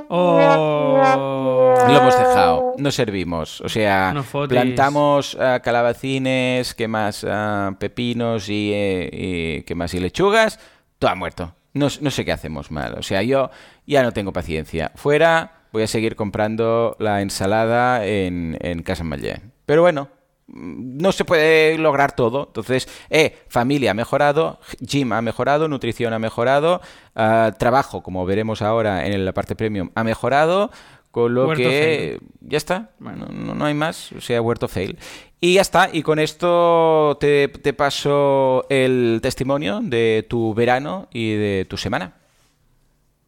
¡Oh! 0.10 1.76
Lo 1.88 1.98
hemos 1.98 2.18
dejado, 2.18 2.74
no 2.78 2.92
servimos. 2.92 3.62
O 3.62 3.70
sea, 3.70 4.14
No 4.14 4.24
plantamos 4.48 5.38
ah, 5.40 5.60
calabacines, 5.64 6.74
¿qué 6.74 6.88
más? 6.88 7.26
Ah, 7.28 7.76
pepinos 7.80 8.50
y, 8.50 8.72
eh, 8.74 9.10
y 9.12 9.62
¿qué 9.64 9.76
más? 9.76 9.94
Y 9.94 10.00
lechugas, 10.00 10.60
todo 11.00 11.12
ha 11.12 11.16
muerto. 11.16 11.56
No, 11.74 11.88
no 12.02 12.12
sé 12.12 12.26
qué 12.26 12.32
hacemos 12.32 12.72
mal. 12.72 12.96
O 12.98 13.04
sea, 13.04 13.22
yo 13.22 13.50
ya 13.86 14.04
no 14.04 14.12
tengo 14.14 14.34
paciencia. 14.34 14.92
Fuera, 14.96 15.64
voy 15.72 15.84
a 15.84 15.88
seguir 15.88 16.16
comprando 16.16 16.96
la 17.00 17.22
ensalada 17.22 18.06
en, 18.06 18.58
en 18.62 18.82
Casa 18.82 19.04
Mallé. 19.04 19.42
Pero 19.66 19.82
bueno, 19.82 20.10
no 20.48 21.12
se 21.12 21.26
puede 21.26 21.78
lograr 21.78 22.16
todo. 22.16 22.46
Entonces, 22.48 22.88
eh, 23.10 23.38
familia 23.48 23.92
ha 23.92 23.94
mejorado, 23.96 24.60
gym 24.80 25.12
ha 25.14 25.22
mejorado, 25.22 25.68
nutrición 25.68 26.14
ha 26.14 26.20
mejorado, 26.20 26.82
ah, 27.16 27.52
trabajo, 27.58 28.04
como 28.04 28.26
veremos 28.26 28.62
ahora 28.62 29.06
en 29.08 29.26
la 29.26 29.34
parte 29.34 29.56
premium, 29.56 29.90
ha 29.96 30.04
mejorado, 30.04 30.72
con 31.12 31.34
lo 31.34 31.48
Huerto 31.48 31.64
que 31.64 32.20
ya 32.42 32.58
está, 32.58 32.92
no, 33.00 33.16
no- 33.16 33.56
no 33.56 33.66
hay 33.66 33.74
más, 33.74 34.12
o 34.12 34.22
sea, 34.22 34.42
huerto 34.42 34.68
fail. 34.68 34.98
Y 35.40 35.54
ya 35.56 35.62
está, 35.62 35.90
y 35.92 36.02
con 36.04 36.20
esto 36.20 37.18
te, 37.20 37.48
te 37.48 37.74
paso 37.74 38.66
el 38.70 39.20
testimonio 39.22 39.80
de 39.82 40.26
tu 40.30 40.54
verano 40.54 41.08
y 41.12 41.34
de 41.36 41.66
tu 41.70 41.78
semana. 41.78 42.14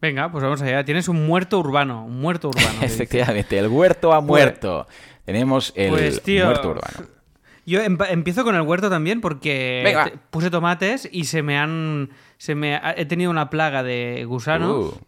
Venga, 0.00 0.30
pues 0.30 0.44
vamos 0.44 0.62
allá. 0.62 0.84
Tienes 0.84 1.08
un 1.08 1.26
muerto 1.26 1.58
urbano, 1.58 2.04
un 2.04 2.20
muerto 2.20 2.48
urbano. 2.48 2.78
Efectivamente, 2.82 3.58
el 3.58 3.68
huerto 3.68 4.12
ha 4.12 4.20
muerto. 4.20 4.86
Tenemos 5.28 5.74
el 5.76 5.90
Pues, 5.90 6.22
tío, 6.22 6.46
muerto 6.46 6.70
urbano. 6.70 7.06
Yo 7.66 7.82
empiezo 7.82 8.44
con 8.44 8.54
el 8.54 8.62
huerto 8.62 8.88
también 8.88 9.20
porque 9.20 9.82
Venga. 9.84 10.10
puse 10.30 10.50
tomates 10.50 11.06
y 11.12 11.24
se 11.24 11.42
me 11.42 11.58
han. 11.58 12.08
Se 12.38 12.54
me 12.54 12.76
ha- 12.76 12.94
he 12.96 13.04
tenido 13.04 13.30
una 13.30 13.50
plaga 13.50 13.82
de 13.82 14.24
gusanos. 14.26 14.94
Uh, 14.94 14.98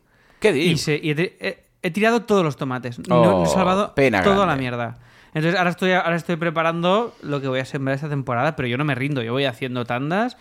¿Qué 0.41 0.51
y 0.51 0.53
dices? 0.53 0.83
se- 0.83 1.01
y 1.03 1.11
he, 1.13 1.15
te- 1.15 1.37
he- 1.41 1.65
he 1.83 1.91
tirado 1.91 2.21
todos 2.25 2.45
los 2.45 2.59
tomates. 2.59 2.99
No, 3.09 3.25
no 3.25 3.37
Oh, 3.39 3.45
he 3.45 3.47
salvado 3.47 3.95
pena 3.95 4.23
toda 4.23 4.45
la 4.45 4.57
mierda. 4.57 4.99
Entonces 5.33 5.57
ahora 5.59 5.71
estoy, 5.71 5.93
ahora 5.93 6.17
estoy 6.17 6.37
preparando 6.37 7.15
lo 7.23 7.41
que 7.41 7.49
voy 7.49 7.61
a 7.61 7.65
sembrar 7.65 7.95
esta 7.95 8.11
temporada, 8.11 8.57
pero 8.57 8.69
yo 8.69 8.77
no 8.77 8.85
me 8.85 8.95
rindo. 8.95 9.23
Yo 9.23 9.33
voy 9.33 9.47
haciendo 9.47 9.87
tandas 9.87 10.37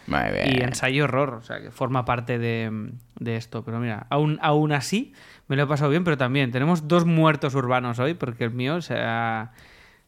y 0.45 0.61
ensayo 0.61 1.05
horror. 1.05 1.35
O 1.35 1.41
sea, 1.43 1.61
que 1.61 1.71
forma 1.71 2.03
parte 2.03 2.37
de, 2.37 2.89
de 3.19 3.35
esto. 3.37 3.63
Pero 3.63 3.79
mira, 3.79 4.07
aún, 4.09 4.39
aún 4.41 4.73
así 4.73 5.13
me 5.47 5.55
lo 5.55 5.63
he 5.63 5.67
pasado 5.67 5.89
bien, 5.89 6.03
pero 6.03 6.17
también 6.17 6.51
tenemos 6.51 6.89
dos 6.89 7.05
muertos 7.05 7.55
urbanos 7.55 7.97
hoy 7.99 8.13
porque 8.15 8.43
el 8.43 8.51
mío 8.51 8.81
se 8.81 8.95
ha, 8.97 9.51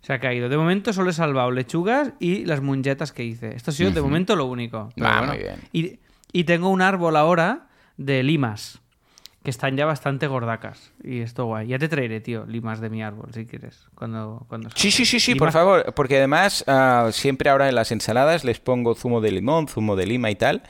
se 0.01 0.13
ha 0.13 0.19
caído. 0.19 0.49
De 0.49 0.57
momento 0.57 0.93
solo 0.93 1.09
he 1.09 1.13
salvado 1.13 1.51
lechugas 1.51 2.13
y 2.19 2.45
las 2.45 2.61
munjetas 2.61 3.11
que 3.11 3.23
hice. 3.23 3.55
Esto 3.55 3.71
ha 3.71 3.73
sido 3.73 3.91
de 3.91 4.01
momento 4.01 4.35
lo 4.35 4.45
único. 4.45 4.89
Ah, 5.01 5.17
bueno. 5.19 5.33
muy 5.33 5.37
bien. 5.37 5.55
Y, 5.73 5.99
y 6.31 6.43
tengo 6.45 6.69
un 6.69 6.81
árbol 6.81 7.15
ahora 7.15 7.67
de 7.97 8.23
limas 8.23 8.79
que 9.43 9.49
están 9.49 9.75
ya 9.75 9.85
bastante 9.85 10.27
gordacas. 10.27 10.91
Y 11.03 11.19
esto 11.21 11.45
guay. 11.45 11.67
Ya 11.67 11.79
te 11.79 11.87
traeré, 11.87 12.19
tío, 12.21 12.45
limas 12.45 12.79
de 12.79 12.89
mi 12.91 13.01
árbol, 13.01 13.29
si 13.33 13.45
quieres. 13.45 13.87
Cuando, 13.95 14.45
cuando 14.47 14.69
Sí, 14.75 14.91
sí, 14.91 15.05
sí, 15.05 15.19
sí, 15.19 15.33
Limas- 15.33 15.39
por 15.39 15.51
favor, 15.51 15.93
porque 15.95 16.17
además 16.17 16.63
ah, 16.67 17.09
siempre 17.11 17.49
ahora 17.49 17.67
en 17.69 17.75
las 17.75 17.91
ensaladas 17.91 18.43
les 18.43 18.59
pongo 18.59 18.93
zumo 18.95 19.19
de 19.21 19.31
limón, 19.31 19.67
zumo 19.67 19.95
de 19.95 20.05
lima 20.05 20.29
y 20.29 20.35
tal. 20.35 20.61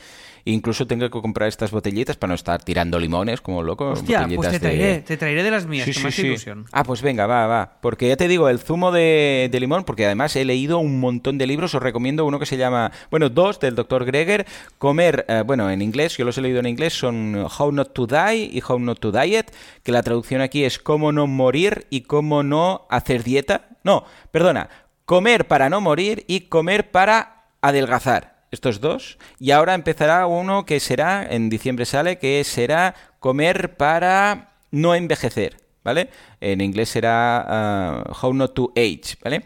Incluso 0.46 0.88
tengo 0.88 1.10
que 1.10 1.22
comprar 1.22 1.48
estas 1.50 1.72
botellitas 1.72 2.18
para 2.18 2.30
no 2.30 2.36
estar 2.36 2.64
tirando 2.64 2.98
limones 3.00 3.42
como 3.42 3.62
loco. 3.64 3.90
Hostia, 3.92 4.28
pues 4.36 4.50
te 4.50 4.54
de- 4.54 4.60
traeré, 4.60 5.00
te 5.02 5.18
traeré 5.18 5.44
de 5.44 5.52
las 5.52 5.66
mías, 5.66 5.86
Sí, 5.86 5.94
que 5.94 6.00
sí, 6.00 6.12
sí. 6.12 6.28
ilusión. 6.28 6.66
Ah, 6.72 6.84
pues 6.84 7.02
venga, 7.02 7.28
va, 7.28 7.48
va. 7.48 7.78
Porque 7.82 8.08
ya 8.08 8.18
te 8.18 8.28
digo, 8.28 8.50
el 8.50 8.60
zumo 8.60 8.92
de, 8.92 9.50
de 9.52 9.60
limón, 9.60 9.84
porque 9.84 10.06
además 10.06 10.36
he 10.36 10.46
leído 10.46 10.80
un 10.80 11.00
montón 11.00 11.38
de 11.38 11.48
libros, 11.48 11.76
os 11.76 11.84
recomiendo 11.84 12.26
uno 12.26 12.40
que 12.40 12.46
se 12.46 12.58
llama, 12.58 12.92
bueno, 13.10 13.30
dos 13.30 13.60
del 13.60 13.76
Dr. 13.76 14.06
Greger, 14.06 14.46
comer, 14.78 15.26
eh, 15.28 15.44
bueno, 15.46 15.70
en 15.70 15.82
inglés, 15.82 16.18
yo 16.18 16.26
los 16.26 16.38
he 16.38 16.42
leído 16.42 16.60
en 16.60 16.66
inglés, 16.68 16.94
son 16.94 17.46
How 17.60 17.72
Not 17.72 17.94
to 17.94 18.08
Die 18.08 18.50
y 18.52 18.62
How 18.68 18.80
Not 18.80 19.00
to 19.00 19.12
Diet, 19.12 19.52
que 19.84 19.92
la 19.92 20.04
traducción 20.04 20.42
aquí 20.42 20.64
es 20.64 20.80
cómo 20.80 21.12
no 21.12 21.28
morir 21.28 21.86
y 21.90 22.02
cómo 22.02 22.44
no 22.44 22.88
hacer 22.90 23.24
dieta. 23.24 23.68
No, 23.84 24.06
perdona, 24.32 24.70
comer 25.06 25.48
para 25.48 25.70
no 25.70 25.82
morir 25.82 26.24
y 26.28 26.42
comer 26.42 26.92
para 26.92 27.44
adelgazar. 27.62 28.31
Estos 28.52 28.82
dos. 28.82 29.18
Y 29.40 29.52
ahora 29.52 29.74
empezará 29.74 30.28
uno 30.28 30.66
que 30.66 30.80
será, 30.80 31.26
en 31.30 31.50
diciembre 31.50 31.86
sale, 31.86 32.18
que 32.20 32.44
será 32.44 32.94
comer 33.20 33.78
para 33.78 34.54
no 34.72 34.94
envejecer. 34.94 35.58
¿Vale? 35.84 36.10
En 36.42 36.62
inglés 36.62 36.90
será 36.90 37.44
ah, 37.48 38.04
How 38.22 38.34
Not 38.34 38.54
to 38.54 38.72
Age. 38.76 39.16
¿Vale? 39.24 39.44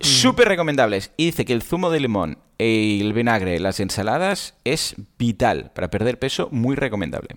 Súper 0.00 0.48
recomendables. 0.48 1.10
Y 1.18 1.26
dice 1.26 1.44
que 1.44 1.52
el 1.52 1.62
zumo 1.62 1.90
de 1.90 2.00
limón 2.00 2.38
y 2.58 3.00
el 3.02 3.12
vinagre, 3.12 3.60
las 3.60 3.78
ensaladas, 3.80 4.54
es 4.64 4.94
vital 5.18 5.70
para 5.74 5.90
perder 5.90 6.18
peso, 6.18 6.48
muy 6.50 6.76
recomendable. 6.76 7.36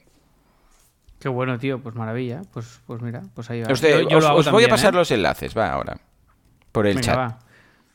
Qué 1.20 1.28
bueno, 1.28 1.60
tío, 1.60 1.82
pues 1.82 1.96
maravilla. 1.96 2.44
Pues, 2.54 2.80
pues 2.88 3.02
mira, 3.02 3.24
pues 3.34 3.50
ahí 3.50 3.62
va. 3.62 3.74
Usted- 3.74 4.04
Yo- 4.04 4.10
yo 4.10 4.18
os 4.20 4.24
lo 4.24 4.30
hago 4.30 4.40
os 4.40 4.52
voy 4.52 4.64
a 4.64 4.70
pasar 4.70 4.94
¿eh? 4.94 4.98
los 4.98 5.12
enlaces, 5.12 5.58
va 5.58 5.70
ahora. 5.72 5.98
Por 6.72 6.88
el 6.88 6.96
Venga, 6.96 7.06
chat. 7.06 7.18
va. 7.18 7.40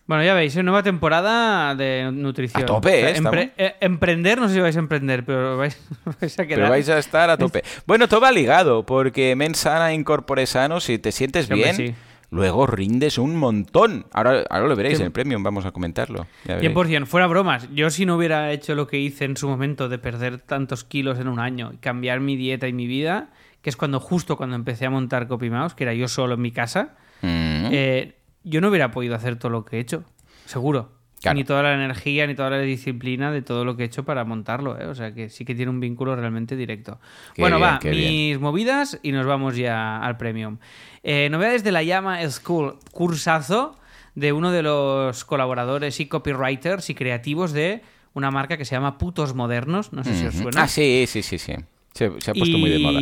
Bueno, 0.06 0.22
ya 0.22 0.34
veis, 0.34 0.54
¿eh? 0.56 0.62
nueva 0.62 0.82
temporada 0.82 1.74
de 1.74 2.10
nutrición. 2.12 2.62
A 2.62 2.66
tope, 2.66 3.08
¿eh? 3.10 3.14
empre- 3.16 3.52
eh, 3.56 3.74
emprender, 3.80 4.38
no 4.38 4.48
sé 4.48 4.54
si 4.54 4.60
vais 4.60 4.76
a 4.76 4.78
emprender, 4.78 5.24
pero 5.24 5.56
vais, 5.58 5.78
vais 6.20 6.38
a 6.38 6.46
quedar. 6.46 6.58
Pero 6.60 6.68
vais 6.70 6.88
a 6.90 6.98
estar 6.98 7.30
a 7.30 7.36
tope. 7.38 7.62
Bueno, 7.86 8.06
todo 8.08 8.20
va 8.20 8.30
ligado, 8.32 8.84
porque 8.84 9.34
men 9.34 9.54
sana, 9.54 9.94
incorpore 9.94 10.44
sano, 10.46 10.80
si 10.80 10.98
te 10.98 11.10
sientes 11.10 11.48
bien, 11.48 11.74
sí. 11.74 11.94
luego 12.30 12.66
rindes 12.66 13.16
un 13.16 13.34
montón. 13.36 14.04
Ahora, 14.12 14.44
ahora 14.50 14.66
lo 14.68 14.76
veréis 14.76 15.00
en 15.00 15.06
el 15.06 15.12
premium, 15.12 15.42
vamos 15.42 15.64
a 15.64 15.70
comentarlo. 15.70 16.26
ya 16.44 16.56
veréis. 16.56 16.74
100%, 16.76 17.06
fuera 17.06 17.26
bromas. 17.26 17.68
Yo 17.74 17.88
si 17.88 18.04
no 18.04 18.16
hubiera 18.16 18.52
hecho 18.52 18.74
lo 18.74 18.86
que 18.86 18.98
hice 18.98 19.24
en 19.24 19.38
su 19.38 19.48
momento 19.48 19.88
de 19.88 19.98
perder 19.98 20.36
tantos 20.38 20.84
kilos 20.84 21.18
en 21.18 21.28
un 21.28 21.40
año 21.40 21.70
y 21.72 21.78
cambiar 21.78 22.20
mi 22.20 22.36
dieta 22.36 22.68
y 22.68 22.74
mi 22.74 22.86
vida, 22.86 23.28
que 23.62 23.70
es 23.70 23.76
cuando 23.76 24.00
justo 24.00 24.36
cuando 24.36 24.54
empecé 24.56 24.84
a 24.84 24.90
montar 24.90 25.28
Copy 25.28 25.48
Mouse, 25.48 25.72
que 25.74 25.84
era 25.84 25.94
yo 25.94 26.08
solo 26.08 26.34
en 26.34 26.42
mi 26.42 26.50
casa, 26.52 26.96
Mm. 27.22 27.68
eh, 27.72 28.16
yo 28.44 28.60
no 28.60 28.68
hubiera 28.68 28.90
podido 28.90 29.14
hacer 29.14 29.36
todo 29.36 29.50
lo 29.50 29.64
que 29.64 29.78
he 29.78 29.80
hecho, 29.80 30.04
seguro. 30.44 30.92
Claro. 31.20 31.38
Ni 31.38 31.44
toda 31.44 31.62
la 31.62 31.72
energía, 31.72 32.26
ni 32.26 32.34
toda 32.34 32.50
la 32.50 32.58
disciplina 32.58 33.32
de 33.32 33.40
todo 33.40 33.64
lo 33.64 33.76
que 33.76 33.84
he 33.84 33.86
hecho 33.86 34.04
para 34.04 34.26
montarlo. 34.26 34.78
¿eh? 34.78 34.84
O 34.84 34.94
sea 34.94 35.14
que 35.14 35.30
sí 35.30 35.46
que 35.46 35.54
tiene 35.54 35.70
un 35.70 35.80
vínculo 35.80 36.14
realmente 36.14 36.54
directo. 36.54 37.00
Qué 37.32 37.40
bueno, 37.40 37.56
bien, 37.56 37.70
va, 37.70 37.80
mis 37.82 38.38
movidas 38.38 39.00
y 39.02 39.10
nos 39.12 39.24
vamos 39.24 39.56
ya 39.56 39.98
al 40.02 40.18
premium. 40.18 40.58
Eh, 41.02 41.28
novedades 41.30 41.64
de 41.64 41.72
la 41.72 41.82
Llama 41.82 42.28
School, 42.30 42.76
cursazo 42.92 43.78
de 44.14 44.34
uno 44.34 44.52
de 44.52 44.62
los 44.62 45.24
colaboradores 45.24 45.98
y 45.98 46.06
copywriters 46.06 46.90
y 46.90 46.94
creativos 46.94 47.52
de 47.52 47.80
una 48.12 48.30
marca 48.30 48.58
que 48.58 48.66
se 48.66 48.74
llama 48.74 48.98
Putos 48.98 49.34
Modernos. 49.34 49.94
No 49.94 50.04
sé 50.04 50.14
si 50.14 50.26
os 50.26 50.34
suena. 50.34 50.64
Ah, 50.64 50.68
sí, 50.68 51.06
sí, 51.08 51.22
sí, 51.22 51.38
sí. 51.38 51.54
Se, 51.94 52.20
se 52.20 52.30
ha 52.32 52.34
puesto 52.34 52.58
muy 52.58 52.68
de 52.68 52.78
moda. 52.78 53.00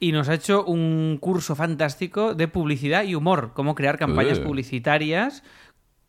Y 0.00 0.12
nos 0.12 0.28
ha 0.28 0.34
hecho 0.34 0.64
un 0.64 1.18
curso 1.20 1.56
fantástico 1.56 2.34
de 2.34 2.46
publicidad 2.48 3.04
y 3.04 3.14
humor, 3.14 3.52
cómo 3.54 3.74
crear 3.74 3.98
campañas 3.98 4.38
Uh. 4.38 4.44
publicitarias 4.44 5.42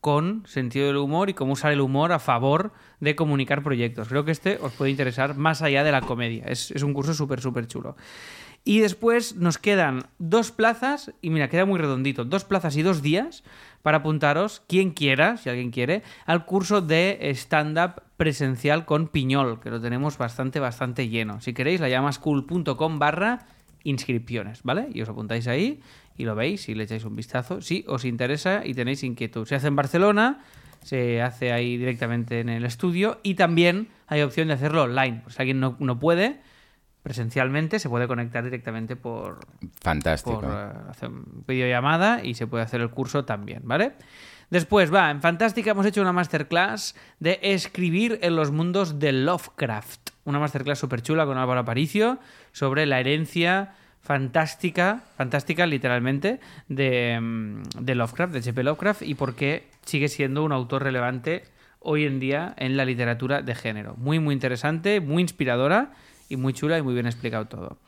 con 0.00 0.44
sentido 0.46 0.86
del 0.86 0.96
humor 0.96 1.28
y 1.28 1.34
cómo 1.34 1.52
usar 1.52 1.72
el 1.72 1.80
humor 1.80 2.12
a 2.12 2.18
favor 2.18 2.72
de 3.00 3.14
comunicar 3.16 3.62
proyectos. 3.62 4.08
Creo 4.08 4.24
que 4.24 4.30
este 4.30 4.58
os 4.62 4.72
puede 4.72 4.90
interesar 4.90 5.36
más 5.36 5.60
allá 5.60 5.84
de 5.84 5.92
la 5.92 6.00
comedia. 6.00 6.44
Es, 6.46 6.70
es 6.70 6.82
un 6.82 6.94
curso 6.94 7.12
súper, 7.12 7.40
súper 7.40 7.66
chulo. 7.66 7.96
Y 8.64 8.80
después 8.80 9.36
nos 9.36 9.58
quedan 9.58 10.04
dos 10.18 10.52
plazas, 10.52 11.12
y 11.22 11.30
mira, 11.30 11.48
queda 11.48 11.64
muy 11.64 11.78
redondito, 11.78 12.24
dos 12.24 12.44
plazas 12.44 12.76
y 12.76 12.82
dos 12.82 13.00
días 13.02 13.42
para 13.82 13.98
apuntaros, 13.98 14.62
quien 14.68 14.90
quiera, 14.90 15.38
si 15.38 15.48
alguien 15.48 15.70
quiere, 15.70 16.02
al 16.26 16.44
curso 16.44 16.82
de 16.82 17.18
stand-up 17.34 18.02
presencial 18.18 18.84
con 18.84 19.08
Piñol, 19.08 19.60
que 19.60 19.70
lo 19.70 19.80
tenemos 19.80 20.18
bastante, 20.18 20.60
bastante 20.60 21.08
lleno. 21.08 21.40
Si 21.40 21.54
queréis, 21.54 21.80
la 21.80 21.88
llamascool.com 21.88 22.98
barra 22.98 23.46
inscripciones, 23.84 24.62
¿vale? 24.62 24.88
Y 24.92 25.02
os 25.02 25.08
apuntáis 25.08 25.46
ahí 25.48 25.80
y 26.16 26.24
lo 26.24 26.34
veis 26.34 26.68
y 26.68 26.74
le 26.74 26.84
echáis 26.84 27.04
un 27.04 27.16
vistazo. 27.16 27.60
Si 27.60 27.84
os 27.88 28.04
interesa 28.04 28.62
y 28.64 28.74
tenéis 28.74 29.02
inquietud. 29.02 29.46
Se 29.46 29.54
hace 29.54 29.68
en 29.68 29.76
Barcelona, 29.76 30.40
se 30.82 31.22
hace 31.22 31.52
ahí 31.52 31.76
directamente 31.76 32.40
en 32.40 32.48
el 32.48 32.64
estudio 32.64 33.20
y 33.22 33.34
también 33.34 33.88
hay 34.06 34.22
opción 34.22 34.48
de 34.48 34.54
hacerlo 34.54 34.84
online. 34.84 35.20
Pues 35.22 35.36
si 35.36 35.42
alguien 35.42 35.60
no, 35.60 35.76
no 35.78 35.98
puede, 35.98 36.40
presencialmente, 37.02 37.78
se 37.78 37.88
puede 37.88 38.06
conectar 38.06 38.44
directamente 38.44 38.96
por, 38.96 39.40
Fantástico. 39.80 40.40
por 40.40 40.50
eh, 40.50 40.72
hacer 40.90 41.10
videollamada 41.46 42.22
y 42.24 42.34
se 42.34 42.46
puede 42.46 42.64
hacer 42.64 42.80
el 42.80 42.90
curso 42.90 43.24
también, 43.24 43.62
¿vale? 43.64 43.92
Después, 44.50 44.92
va, 44.92 45.10
en 45.10 45.22
Fantástica 45.22 45.70
hemos 45.70 45.86
hecho 45.86 46.00
una 46.00 46.12
masterclass 46.12 46.96
de 47.20 47.38
escribir 47.40 48.18
en 48.22 48.34
los 48.34 48.50
mundos 48.50 48.98
de 48.98 49.12
Lovecraft. 49.12 50.10
Una 50.24 50.40
masterclass 50.40 50.80
súper 50.80 51.02
chula 51.02 51.24
con 51.24 51.38
Álvaro 51.38 51.60
Aparicio 51.60 52.18
sobre 52.52 52.86
la 52.86 53.00
herencia 53.00 53.74
fantástica, 54.00 55.04
fantástica 55.16 55.66
literalmente, 55.66 56.40
de, 56.68 57.18
mm, 57.20 57.62
de 57.80 57.94
Lovecraft, 57.94 58.32
de 58.32 58.38
H.P. 58.40 58.62
Lovecraft, 58.62 59.02
y 59.02 59.14
por 59.14 59.34
qué 59.34 59.68
sigue 59.84 60.08
siendo 60.08 60.42
un 60.42 60.52
autor 60.52 60.82
relevante 60.82 61.44
hoy 61.80 62.04
en 62.04 62.20
día 62.20 62.54
en 62.58 62.76
la 62.76 62.84
literatura 62.84 63.42
de 63.42 63.54
género. 63.54 63.94
Muy, 63.96 64.18
muy 64.18 64.34
interesante, 64.34 65.00
muy 65.00 65.22
inspiradora 65.22 65.92
y 66.28 66.36
muy 66.36 66.52
chula 66.52 66.78
y 66.78 66.82
muy 66.82 66.94
bien 66.94 67.06
explicado 67.06 67.46
todo. 67.46 67.78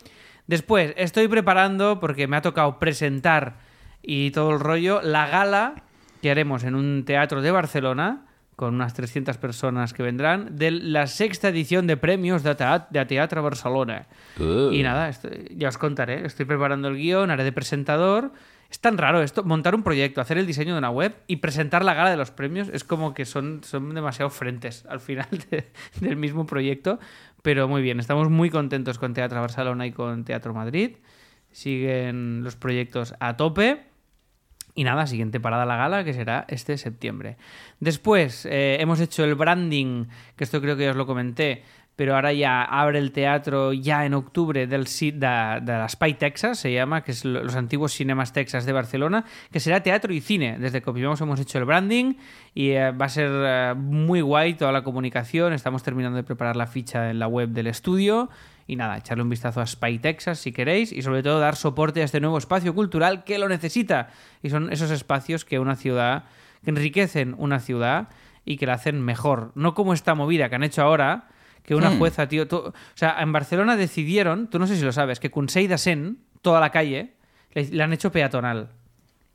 Después, 0.46 0.92
estoy 0.96 1.28
preparando, 1.28 2.00
porque 2.00 2.26
me 2.26 2.36
ha 2.36 2.42
tocado 2.42 2.78
presentar 2.78 3.60
y 4.02 4.32
todo 4.32 4.50
el 4.50 4.60
rollo, 4.60 5.00
la 5.02 5.28
gala 5.28 5.84
que 6.20 6.30
haremos 6.30 6.64
en 6.64 6.74
un 6.74 7.04
teatro 7.04 7.42
de 7.42 7.50
Barcelona, 7.50 8.26
con 8.56 8.74
unas 8.74 8.94
300 8.94 9.38
personas 9.38 9.92
que 9.92 10.02
vendrán, 10.02 10.56
de 10.56 10.70
la 10.70 11.06
sexta 11.06 11.48
edición 11.48 11.86
de 11.86 11.96
premios 11.96 12.42
de, 12.42 12.54
Teat- 12.56 12.88
de 12.90 13.04
Teatro 13.06 13.42
Barcelona. 13.42 14.06
Uh. 14.38 14.70
Y 14.70 14.82
nada, 14.82 15.10
ya 15.56 15.68
os 15.68 15.78
contaré. 15.78 16.24
Estoy 16.26 16.44
preparando 16.46 16.88
el 16.88 16.96
guion, 16.96 17.30
haré 17.30 17.44
de 17.44 17.52
presentador. 17.52 18.32
Es 18.70 18.80
tan 18.80 18.96
raro 18.96 19.20
esto, 19.22 19.42
montar 19.44 19.74
un 19.74 19.82
proyecto, 19.82 20.20
hacer 20.22 20.38
el 20.38 20.46
diseño 20.46 20.72
de 20.72 20.78
una 20.78 20.88
web 20.90 21.14
y 21.26 21.36
presentar 21.36 21.84
la 21.84 21.92
gala 21.92 22.10
de 22.10 22.16
los 22.16 22.30
premios 22.30 22.68
es 22.72 22.84
como 22.84 23.12
que 23.12 23.26
son, 23.26 23.60
son 23.64 23.94
demasiado 23.94 24.30
frentes 24.30 24.86
al 24.88 25.00
final 25.00 25.26
de- 25.50 25.66
del 26.00 26.16
mismo 26.16 26.46
proyecto. 26.46 26.98
Pero 27.42 27.68
muy 27.68 27.82
bien, 27.82 28.00
estamos 28.00 28.30
muy 28.30 28.48
contentos 28.50 28.98
con 28.98 29.12
Teatro 29.14 29.40
Barcelona 29.40 29.86
y 29.86 29.92
con 29.92 30.24
Teatro 30.24 30.54
Madrid. 30.54 30.96
Siguen 31.50 32.42
los 32.44 32.56
proyectos 32.56 33.14
a 33.20 33.36
tope. 33.36 33.84
Y 34.74 34.84
nada, 34.84 35.06
siguiente 35.06 35.38
parada 35.38 35.66
la 35.66 35.76
gala, 35.76 36.02
que 36.04 36.14
será 36.14 36.46
este 36.48 36.78
septiembre. 36.78 37.36
Después, 37.80 38.46
eh, 38.46 38.78
hemos 38.80 39.00
hecho 39.00 39.22
el 39.24 39.34
branding, 39.34 40.06
que 40.36 40.44
esto 40.44 40.60
creo 40.62 40.76
que 40.76 40.84
ya 40.84 40.90
os 40.92 40.96
lo 40.96 41.06
comenté, 41.06 41.62
pero 41.94 42.14
ahora 42.14 42.32
ya 42.32 42.62
abre 42.62 42.98
el 42.98 43.12
teatro 43.12 43.74
ya 43.74 44.06
en 44.06 44.14
octubre 44.14 44.66
del 44.66 44.84
de, 44.84 45.10
de 45.10 45.72
la 45.72 45.86
Spy 45.90 46.14
Texas, 46.14 46.58
se 46.58 46.72
llama, 46.72 47.04
que 47.04 47.10
es 47.12 47.22
lo- 47.26 47.44
los 47.44 47.54
antiguos 47.54 47.92
Cinemas 47.92 48.32
Texas 48.32 48.64
de 48.64 48.72
Barcelona, 48.72 49.26
que 49.52 49.60
será 49.60 49.82
teatro 49.82 50.14
y 50.14 50.22
cine. 50.22 50.56
Desde 50.58 50.80
Copivamos 50.80 51.20
hemos 51.20 51.38
hecho 51.38 51.58
el 51.58 51.66
branding 51.66 52.14
y 52.54 52.70
eh, 52.70 52.92
va 52.92 53.06
a 53.06 53.08
ser 53.10 53.30
eh, 53.30 53.74
muy 53.76 54.22
guay 54.22 54.54
toda 54.54 54.72
la 54.72 54.82
comunicación. 54.82 55.52
Estamos 55.52 55.82
terminando 55.82 56.16
de 56.16 56.24
preparar 56.24 56.56
la 56.56 56.66
ficha 56.66 57.10
en 57.10 57.18
la 57.18 57.28
web 57.28 57.50
del 57.50 57.66
estudio. 57.66 58.30
Y 58.72 58.76
nada, 58.76 58.96
echarle 58.96 59.22
un 59.22 59.28
vistazo 59.28 59.60
a 59.60 59.66
Spy 59.66 59.98
Texas 59.98 60.38
si 60.38 60.50
queréis 60.50 60.92
y 60.92 61.02
sobre 61.02 61.22
todo 61.22 61.38
dar 61.40 61.56
soporte 61.56 62.00
a 62.00 62.04
este 62.04 62.20
nuevo 62.20 62.38
espacio 62.38 62.74
cultural 62.74 63.22
que 63.22 63.36
lo 63.38 63.46
necesita. 63.48 64.08
Y 64.42 64.48
son 64.48 64.72
esos 64.72 64.90
espacios 64.90 65.44
que 65.44 65.58
una 65.58 65.76
ciudad, 65.76 66.24
que 66.64 66.70
enriquecen 66.70 67.34
una 67.36 67.60
ciudad 67.60 68.08
y 68.46 68.56
que 68.56 68.64
la 68.64 68.72
hacen 68.74 69.02
mejor. 69.02 69.52
No 69.56 69.74
como 69.74 69.92
esta 69.92 70.14
movida 70.14 70.48
que 70.48 70.54
han 70.54 70.62
hecho 70.62 70.80
ahora, 70.82 71.28
que 71.64 71.74
una 71.74 71.90
Hmm. 71.90 71.98
jueza, 71.98 72.28
tío... 72.28 72.48
tú- 72.48 72.56
o 72.68 72.72
sea, 72.94 73.16
en 73.20 73.30
Barcelona 73.30 73.76
decidieron, 73.76 74.48
tú 74.48 74.58
no 74.58 74.66
sé 74.66 74.76
si 74.76 74.82
lo 74.84 74.92
sabes, 74.92 75.20
que 75.20 75.30
Consell 75.30 75.68
de 75.68 75.76
Sen, 75.76 76.18
toda 76.40 76.58
la 76.58 76.70
calle, 76.70 77.12
le, 77.52 77.64
le 77.68 77.82
han 77.82 77.92
hecho 77.92 78.10
peatonal. 78.10 78.70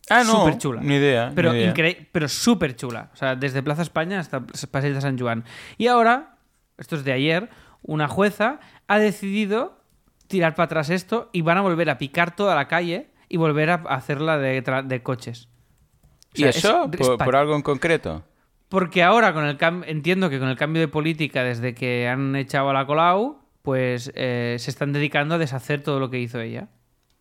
Ah, 0.09 0.23
no. 0.25 0.31
Súper 0.39 0.57
chula. 0.57 0.81
Ni 0.81 0.95
idea. 0.95 1.31
Pero, 1.35 1.53
ni 1.53 1.59
idea. 1.59 1.73
incre- 1.75 2.07
pero 2.11 2.27
súper 2.27 2.75
chula. 2.75 3.11
O 3.13 3.15
sea, 3.15 3.35
desde 3.35 3.61
Plaza 3.61 3.83
España 3.83 4.19
hasta 4.19 4.41
Paseo 4.71 4.95
de 4.95 5.01
San 5.01 5.15
Juan. 5.19 5.43
Y 5.77 5.87
ahora, 5.87 6.37
esto 6.79 6.95
es 6.95 7.03
de 7.03 7.11
ayer, 7.13 7.49
una 7.87 8.07
jueza 8.07 8.59
ha 8.87 8.99
decidido 8.99 9.81
tirar 10.27 10.53
para 10.53 10.65
atrás 10.65 10.89
esto 10.91 11.29
y 11.33 11.41
van 11.41 11.57
a 11.57 11.61
volver 11.61 11.89
a 11.89 11.97
picar 11.97 12.35
toda 12.35 12.53
la 12.53 12.67
calle 12.67 13.09
y 13.29 13.37
volver 13.37 13.71
a 13.71 13.75
hacerla 13.75 14.37
de, 14.37 15.01
coches. 15.01 15.47
O 15.47 16.29
¿Y 16.35 16.39
sea, 16.41 16.49
eso? 16.49 16.91
es 16.91 17.09
¿Por, 17.09 17.35
algo 17.35 17.55
en 17.55 17.63
concreto? 17.63 18.23
Porque 18.69 19.01
ahora, 19.01 19.33
con 19.33 19.45
el 19.45 19.57
cam- 19.57 19.83
entiendo 19.87 20.29
que 20.29 20.39
con 20.39 20.49
el 20.49 20.57
cambio 20.57 20.81
de 20.81 20.87
política 20.87 21.43
desde 21.43 21.73
que 21.73 22.07
han 22.07 22.35
echado 22.35 22.69
a 22.69 22.73
la 22.73 22.85
Colau, 22.85 23.39
pues 23.61 24.11
eh, 24.15 24.57
se 24.59 24.69
están 24.69 24.93
dedicando 24.93 25.35
a 25.35 25.37
deshacer 25.37 25.81
todo 25.81 25.99
lo 25.99 26.09
que 26.09 26.19
hizo 26.19 26.39
ella. 26.39 26.67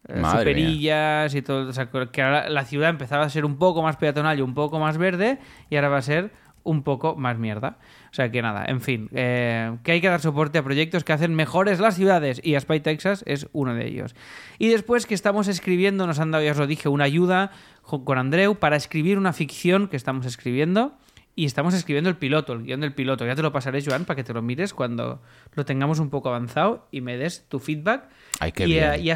Eh, 0.09 0.20
Madre 0.20 0.50
superillas 0.52 1.35
y 1.35 1.42
todo. 1.42 1.68
O 1.68 1.72
sea, 1.72 1.88
que 1.90 2.22
ahora 2.22 2.48
la 2.48 2.64
ciudad 2.64 2.90
empezaba 2.90 3.24
a 3.24 3.31
ser 3.31 3.44
un 3.44 3.59
poco 3.59 3.83
más 3.83 3.96
peatonal 3.96 4.38
y 4.38 4.42
un 4.42 4.55
poco 4.55 4.79
más 4.79 4.98
verde, 4.98 5.38
y 5.70 5.76
ahora 5.76 5.88
va 5.88 5.98
a 5.98 6.02
ser 6.02 6.33
un 6.62 6.83
poco 6.83 7.14
más 7.16 7.38
mierda. 7.38 7.79
O 8.16 8.22
sea 8.24 8.31
que 8.31 8.40
nada, 8.40 8.64
en 8.66 8.81
fin, 8.81 9.11
eh, 9.12 9.76
que 9.83 9.92
hay 9.92 10.00
que 10.00 10.09
dar 10.09 10.22
soporte 10.22 10.57
a 10.57 10.62
proyectos 10.62 11.05
que 11.05 11.12
hacen 11.12 11.35
mejores 11.35 11.81
las 11.81 11.96
ciudades 11.96 12.40
y 12.42 12.59
Spy 12.59 12.81
Texas 12.81 13.22
es 13.26 13.46
uno 13.52 13.74
de 13.74 13.87
ellos. 13.87 14.14
Y 14.59 14.68
después 14.68 15.05
que 15.05 15.12
estamos 15.12 15.48
escribiendo, 15.48 16.07
nos 16.07 16.18
han 16.18 16.31
dado, 16.31 16.42
ya 16.42 16.52
os 16.52 16.57
lo 16.57 16.66
dije, 16.66 16.88
una 16.88 17.05
ayuda 17.05 17.50
con 17.83 18.16
Andreu 18.16 18.55
para 18.55 18.76
escribir 18.76 19.18
una 19.18 19.35
ficción 19.35 19.88
que 19.88 19.98
estamos 19.98 20.24
escribiendo. 20.24 20.96
Y 21.35 21.44
estamos 21.44 21.74
escribiendo 21.74 22.09
el 22.09 22.16
piloto, 22.16 22.55
el 22.55 22.62
guion 22.62 22.81
del 22.81 22.94
piloto. 22.94 23.26
Ya 23.26 23.35
te 23.35 23.42
lo 23.42 23.52
pasaré, 23.52 23.85
Joan, 23.85 24.07
para 24.07 24.16
que 24.16 24.24
te 24.24 24.33
lo 24.33 24.40
mires 24.40 24.72
cuando 24.72 25.20
lo 25.52 25.66
tengamos 25.66 25.98
un 25.98 26.09
poco 26.09 26.31
avanzado 26.31 26.88
y 26.90 27.02
me 27.02 27.18
des 27.18 27.44
tu 27.50 27.59
feedback. 27.59 28.09
Ay, 28.40 28.52
qué 28.52 28.64
y, 28.64 28.68
bien. 28.68 28.92
eh, 28.94 28.98
y 29.00 29.11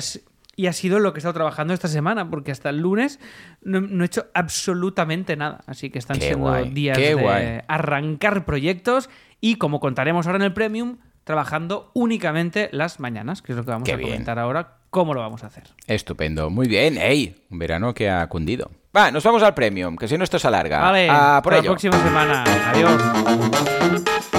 y 0.60 0.66
ha 0.66 0.72
sido 0.74 0.98
lo 0.98 1.12
que 1.12 1.18
he 1.18 1.20
estado 1.20 1.32
trabajando 1.32 1.72
esta 1.72 1.88
semana, 1.88 2.28
porque 2.28 2.50
hasta 2.52 2.68
el 2.68 2.78
lunes 2.80 3.18
no, 3.62 3.80
no 3.80 4.02
he 4.04 4.06
hecho 4.06 4.26
absolutamente 4.34 5.34
nada. 5.36 5.60
Así 5.66 5.88
que 5.88 5.98
están 5.98 6.18
Qué 6.18 6.26
siendo 6.26 6.46
guay, 6.48 6.68
días 6.70 6.98
qué 6.98 7.08
de 7.08 7.14
guay. 7.14 7.60
arrancar 7.66 8.44
proyectos 8.44 9.08
y, 9.40 9.54
como 9.56 9.80
contaremos 9.80 10.26
ahora 10.26 10.36
en 10.36 10.42
el 10.42 10.52
Premium, 10.52 10.98
trabajando 11.24 11.90
únicamente 11.94 12.68
las 12.72 13.00
mañanas, 13.00 13.40
que 13.40 13.52
es 13.52 13.56
lo 13.56 13.64
que 13.64 13.70
vamos 13.70 13.86
Qué 13.86 13.92
a 13.92 13.96
bien. 13.96 14.10
comentar 14.10 14.38
ahora, 14.38 14.76
cómo 14.90 15.14
lo 15.14 15.20
vamos 15.20 15.44
a 15.44 15.46
hacer. 15.46 15.64
Estupendo. 15.86 16.50
Muy 16.50 16.68
bien. 16.68 16.98
¡Ey! 16.98 17.36
Un 17.50 17.58
verano 17.58 17.94
que 17.94 18.10
ha 18.10 18.26
cundido. 18.28 18.70
Va, 18.94 19.10
nos 19.10 19.24
vamos 19.24 19.42
al 19.42 19.54
premium, 19.54 19.96
que 19.96 20.08
si 20.08 20.18
no 20.18 20.24
esto 20.24 20.38
se 20.38 20.46
alarga. 20.48 20.80
Vale, 20.80 21.08
A 21.08 21.40
por 21.42 21.52
hasta 21.54 21.56
la 21.56 21.58
ello. 21.60 21.70
próxima 21.70 21.96
semana. 22.02 22.44
Adiós. 22.70 24.29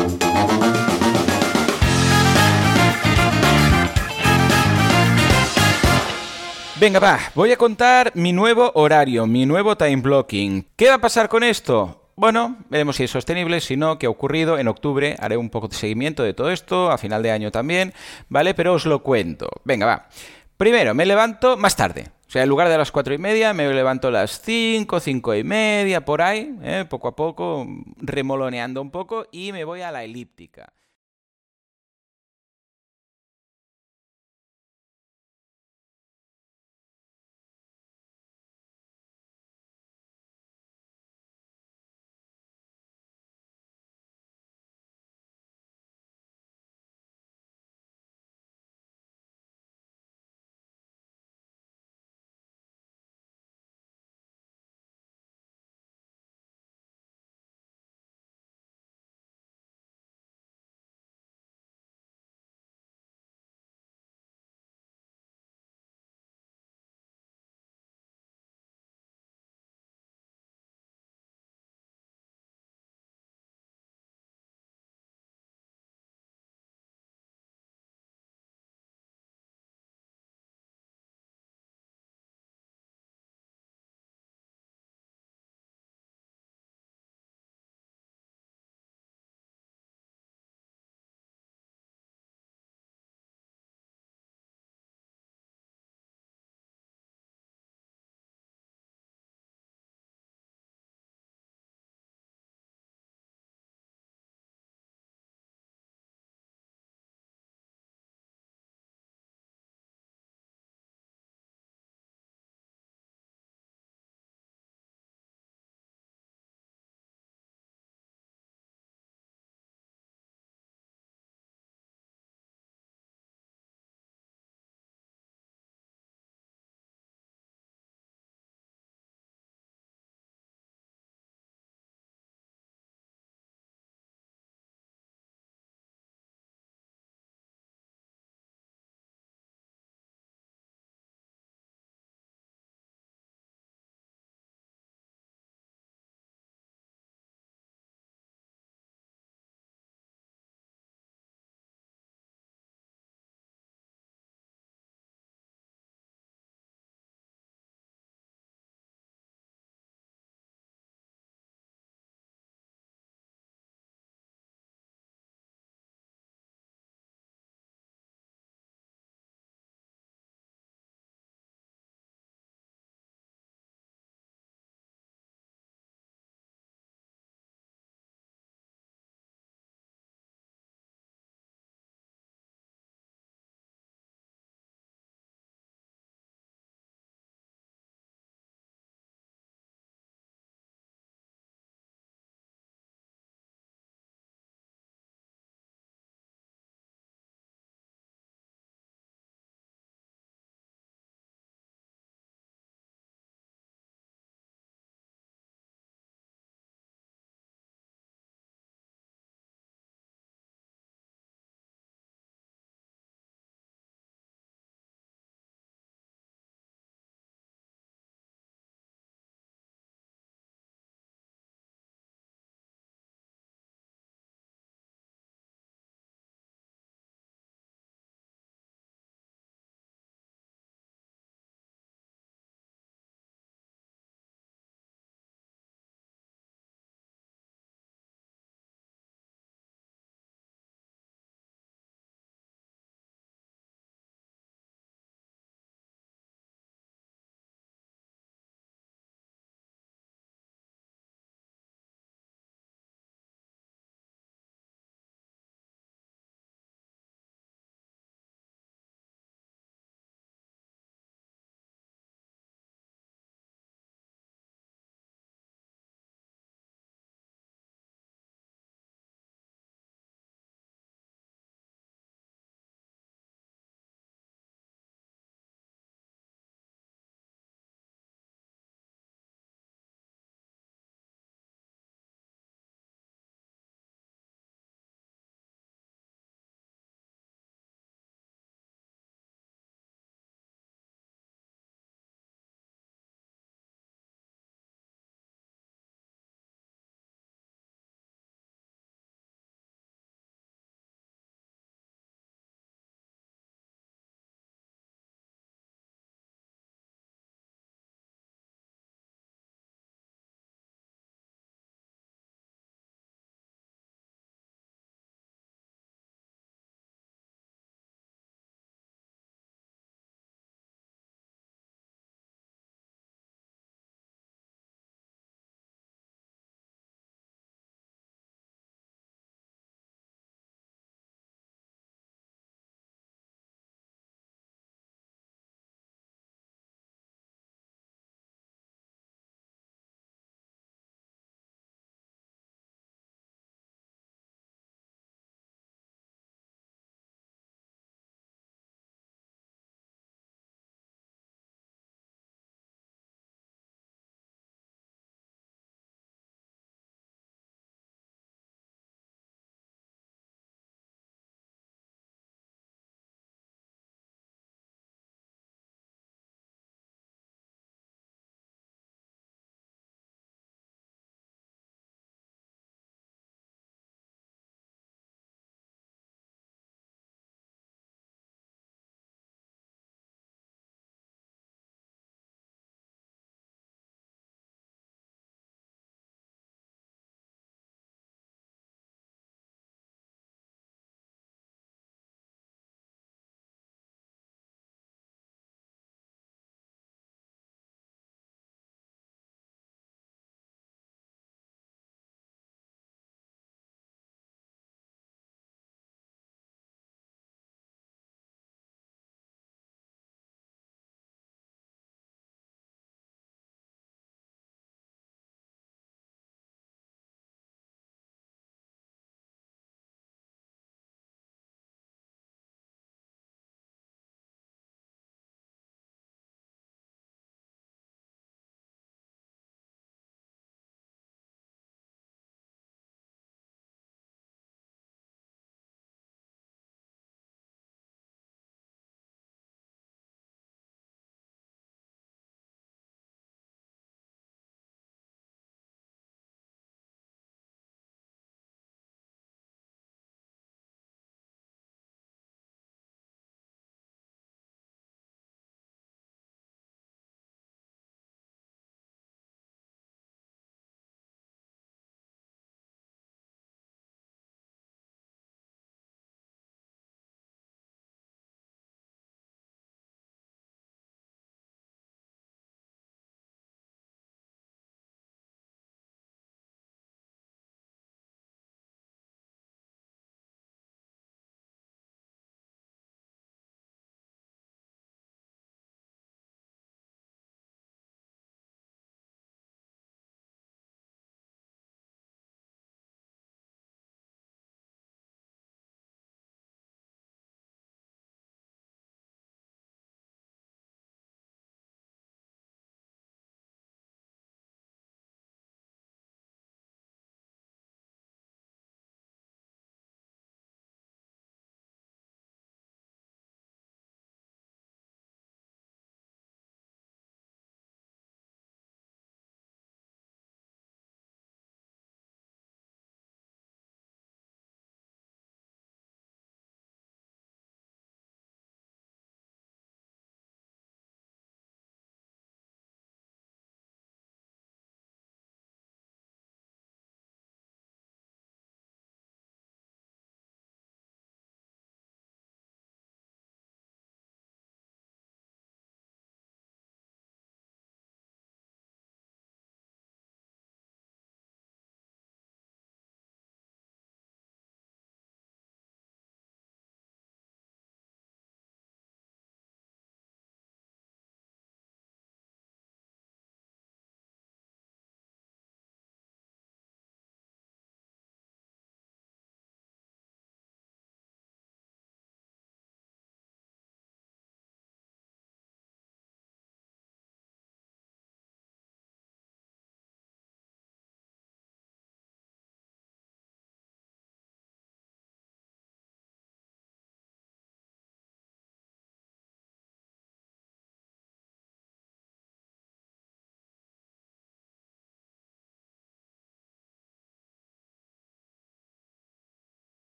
Venga, 6.82 7.00
va, 7.00 7.20
voy 7.36 7.52
a 7.52 7.58
contar 7.58 8.12
mi 8.16 8.34
nuevo 8.34 8.72
horario, 8.74 9.28
mi 9.28 9.46
nuevo 9.46 9.78
time 9.78 9.98
blocking. 9.98 10.66
¿Qué 10.76 10.88
va 10.88 10.96
a 10.96 10.98
pasar 10.98 11.30
con 11.30 11.44
esto? 11.44 12.10
Bueno, 12.16 12.58
veremos 12.72 12.96
si 12.96 13.04
es 13.04 13.12
sostenible, 13.12 13.62
si 13.62 13.78
no, 13.78 14.00
qué 14.00 14.08
ha 14.08 14.10
ocurrido. 14.10 14.58
En 14.58 14.68
octubre 14.68 15.16
haré 15.20 15.38
un 15.38 15.52
poco 15.52 15.68
de 15.68 15.76
seguimiento 15.76 16.24
de 16.24 16.34
todo 16.34 16.50
esto, 16.50 16.90
a 16.90 16.98
final 16.98 17.22
de 17.22 17.30
año 17.30 17.52
también, 17.52 17.94
¿vale? 18.30 18.56
Pero 18.56 18.74
os 18.74 18.88
lo 18.88 19.04
cuento. 19.04 19.48
Venga, 19.64 19.86
va. 19.86 20.10
Primero, 20.58 20.96
me 20.96 21.06
levanto 21.06 21.56
más 21.56 21.76
tarde. 21.76 22.08
O 22.28 22.32
sea, 22.32 22.42
en 22.42 22.50
lugar 22.50 22.68
de 22.68 22.80
las 22.80 22.92
cuatro 22.92 23.14
y 23.14 23.20
media, 23.20 23.54
me 23.54 23.72
levanto 23.72 24.08
a 24.08 24.12
las 24.12 24.42
cinco, 24.42 25.00
cinco 25.00 25.36
y 25.36 25.44
media, 25.44 26.04
por 26.04 26.24
ahí, 26.24 26.52
¿eh? 26.64 26.86
poco 26.90 27.10
a 27.10 27.16
poco, 27.16 27.68
remoloneando 27.98 28.82
un 28.82 28.90
poco, 28.90 29.28
y 29.32 29.52
me 29.52 29.66
voy 29.66 29.82
a 29.82 29.92
la 29.92 30.04
elíptica. 30.04 30.74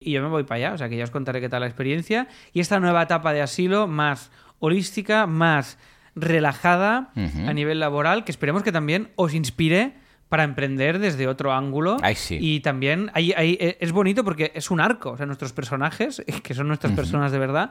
Y 0.00 0.12
yo 0.12 0.22
me 0.22 0.28
voy 0.28 0.44
para 0.44 0.56
allá, 0.56 0.74
o 0.74 0.78
sea 0.78 0.88
que 0.88 0.96
ya 0.96 1.04
os 1.04 1.10
contaré 1.10 1.40
qué 1.40 1.48
tal 1.48 1.60
la 1.60 1.66
experiencia. 1.66 2.28
Y 2.52 2.60
esta 2.60 2.78
nueva 2.80 3.02
etapa 3.02 3.32
de 3.32 3.42
asilo 3.42 3.86
más 3.88 4.30
holística, 4.60 5.26
más 5.26 5.78
relajada 6.14 7.10
a 7.48 7.52
nivel 7.52 7.80
laboral, 7.80 8.24
que 8.24 8.32
esperemos 8.32 8.62
que 8.62 8.72
también 8.72 9.10
os 9.16 9.34
inspire 9.34 9.94
para 10.28 10.44
emprender 10.44 10.98
desde 10.98 11.26
otro 11.26 11.52
ángulo. 11.52 11.96
Ay, 12.02 12.14
sí. 12.14 12.38
Y 12.40 12.60
también 12.60 13.10
hay- 13.14 13.32
hay- 13.32 13.56
eh, 13.60 13.78
es 13.80 13.92
bonito 13.92 14.24
porque 14.24 14.52
es 14.54 14.70
un 14.70 14.80
arco, 14.80 15.12
o 15.12 15.16
sea, 15.16 15.26
nuestros 15.26 15.52
personajes, 15.52 16.22
que 16.42 16.54
son 16.54 16.68
nuestras 16.68 16.92
personas 16.92 17.32
de 17.32 17.38
verdad, 17.38 17.70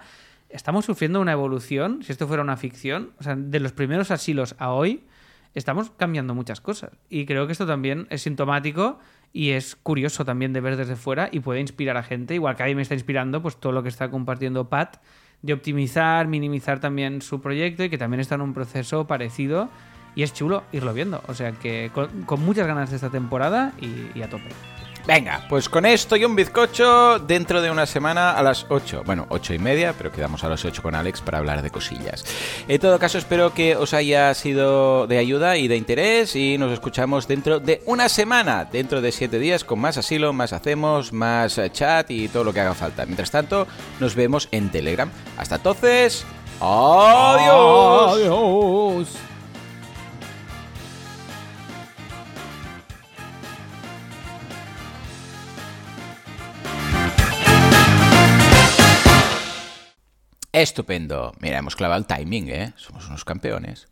estamos 0.50 0.86
sufriendo 0.86 1.22
una 1.22 1.34
evolución, 1.34 2.00
si 2.04 2.12
esto 2.12 2.28
fuera 2.28 2.42
una 2.42 2.58
ficción, 2.58 3.12
o 3.20 3.24
sea, 3.24 3.36
de 3.36 3.60
los 3.60 3.74
primeros 3.74 4.12
asilos 4.12 4.56
a 4.60 4.72
hoy, 4.72 5.04
estamos 5.54 5.91
cambiando 5.91 6.36
muchas 6.36 6.62
cosas. 6.62 6.91
Y 7.10 7.26
creo 7.26 7.45
que 7.45 7.54
esto 7.54 7.66
también 7.66 8.08
es 8.10 8.24
sintomático 8.24 9.00
y 9.34 9.52
es 9.52 9.76
curioso 9.76 10.26
también 10.26 10.54
de 10.54 10.62
ver 10.62 10.78
desde 10.78 10.95
fuera 10.95 11.30
y 11.32 11.39
puede 11.39 11.60
inspirar 11.60 11.98
a 11.98 12.04
gente, 12.04 12.36
igual 12.36 12.56
que 12.56 12.64
a 12.64 12.66
mí 12.66 12.76
me 12.76 12.82
está 12.82 12.93
inspirando 12.93 13.41
pues 13.41 13.58
todo 13.58 13.72
lo 13.72 13.84
que 13.84 13.89
está 13.89 14.10
compartiendo 14.10 14.70
Pat, 14.70 14.98
de 15.41 15.54
optimizar, 15.54 16.28
minimizar 16.28 16.80
también 16.80 17.22
su 17.22 17.41
proyecto 17.41 17.84
y 17.84 17.89
que 17.89 17.98
también 17.98 18.20
está 18.20 18.36
en 18.36 18.41
un 18.41 18.54
proceso 18.54 19.08
parecido. 19.08 19.70
Y 20.16 20.24
es 20.24 20.34
chulo 20.34 20.64
irlo 20.72 20.93
viendo. 20.93 21.22
O 21.28 21.36
sea 21.36 21.52
que 21.52 21.91
con, 21.93 22.24
con 22.24 22.43
muchas 22.43 22.66
ganas 22.66 22.89
de 22.89 22.95
esta 22.95 23.12
temporada 23.12 23.74
y, 23.80 24.18
y 24.18 24.24
a 24.24 24.30
tope. 24.30 24.50
Venga, 25.08 25.45
pues 25.47 25.70
con 25.70 25.86
esto 25.86 26.18
y 26.18 26.26
un 26.26 26.36
bizcocho 26.36 27.18
dentro 27.18 27.62
de 27.62 27.72
una 27.72 27.86
semana 27.86 28.32
a 28.32 28.43
las 28.43 28.66
8. 28.68 29.03
Bueno, 29.05 29.26
8 29.30 29.53
y 29.53 29.58
media, 29.58 29.93
pero 29.97 30.12
quedamos 30.12 30.43
a 30.43 30.49
las 30.49 30.66
8 30.66 30.84
con 30.84 30.95
Alex 30.95 31.22
para 31.22 31.38
hablar 31.38 31.62
de 31.62 31.72
cosillas. 31.72 32.26
En 32.68 32.78
todo 32.82 32.99
caso, 32.99 33.18
espero 33.18 33.53
que 33.53 33.78
os 33.78 33.93
haya 33.93 34.34
sido 34.34 35.08
de 35.08 35.18
ayuda 35.18 35.55
y 35.55 35.70
de 35.70 35.78
interés 35.78 36.36
y 36.36 36.58
nos 36.58 36.74
escuchamos 36.74 37.26
dentro 37.26 37.62
de 37.62 37.82
una 37.86 38.10
semana, 38.10 38.66
dentro 38.66 38.99
de 38.99 39.14
7 39.14 39.39
días, 39.39 39.64
con 39.64 39.80
más 39.80 39.97
asilo, 39.97 40.34
más 40.34 40.51
hacemos, 40.51 41.14
más 41.14 41.58
eh, 41.58 41.70
chat 41.72 42.12
y 42.12 42.28
todo 42.28 42.43
lo 42.43 42.51
que 42.51 42.60
haga 42.60 42.74
falta. 42.74 43.05
Mientras 43.05 43.32
tanto, 43.32 43.66
nos 44.01 44.14
vemos 44.14 44.49
en 44.51 44.70
Telegram. 44.72 45.10
Hasta 45.38 45.55
entonces, 45.55 46.26
adiós. 46.60 48.12
Adiós. 48.14 49.27
Estupendo. 60.62 61.34
Mira, 61.39 61.60
hemos 61.60 61.76
clavado 61.76 61.99
el 61.99 62.08
timing, 62.08 62.49
¿eh? 62.49 62.74
Somos 62.78 63.08
unos 63.08 63.24
campeones. 63.24 63.86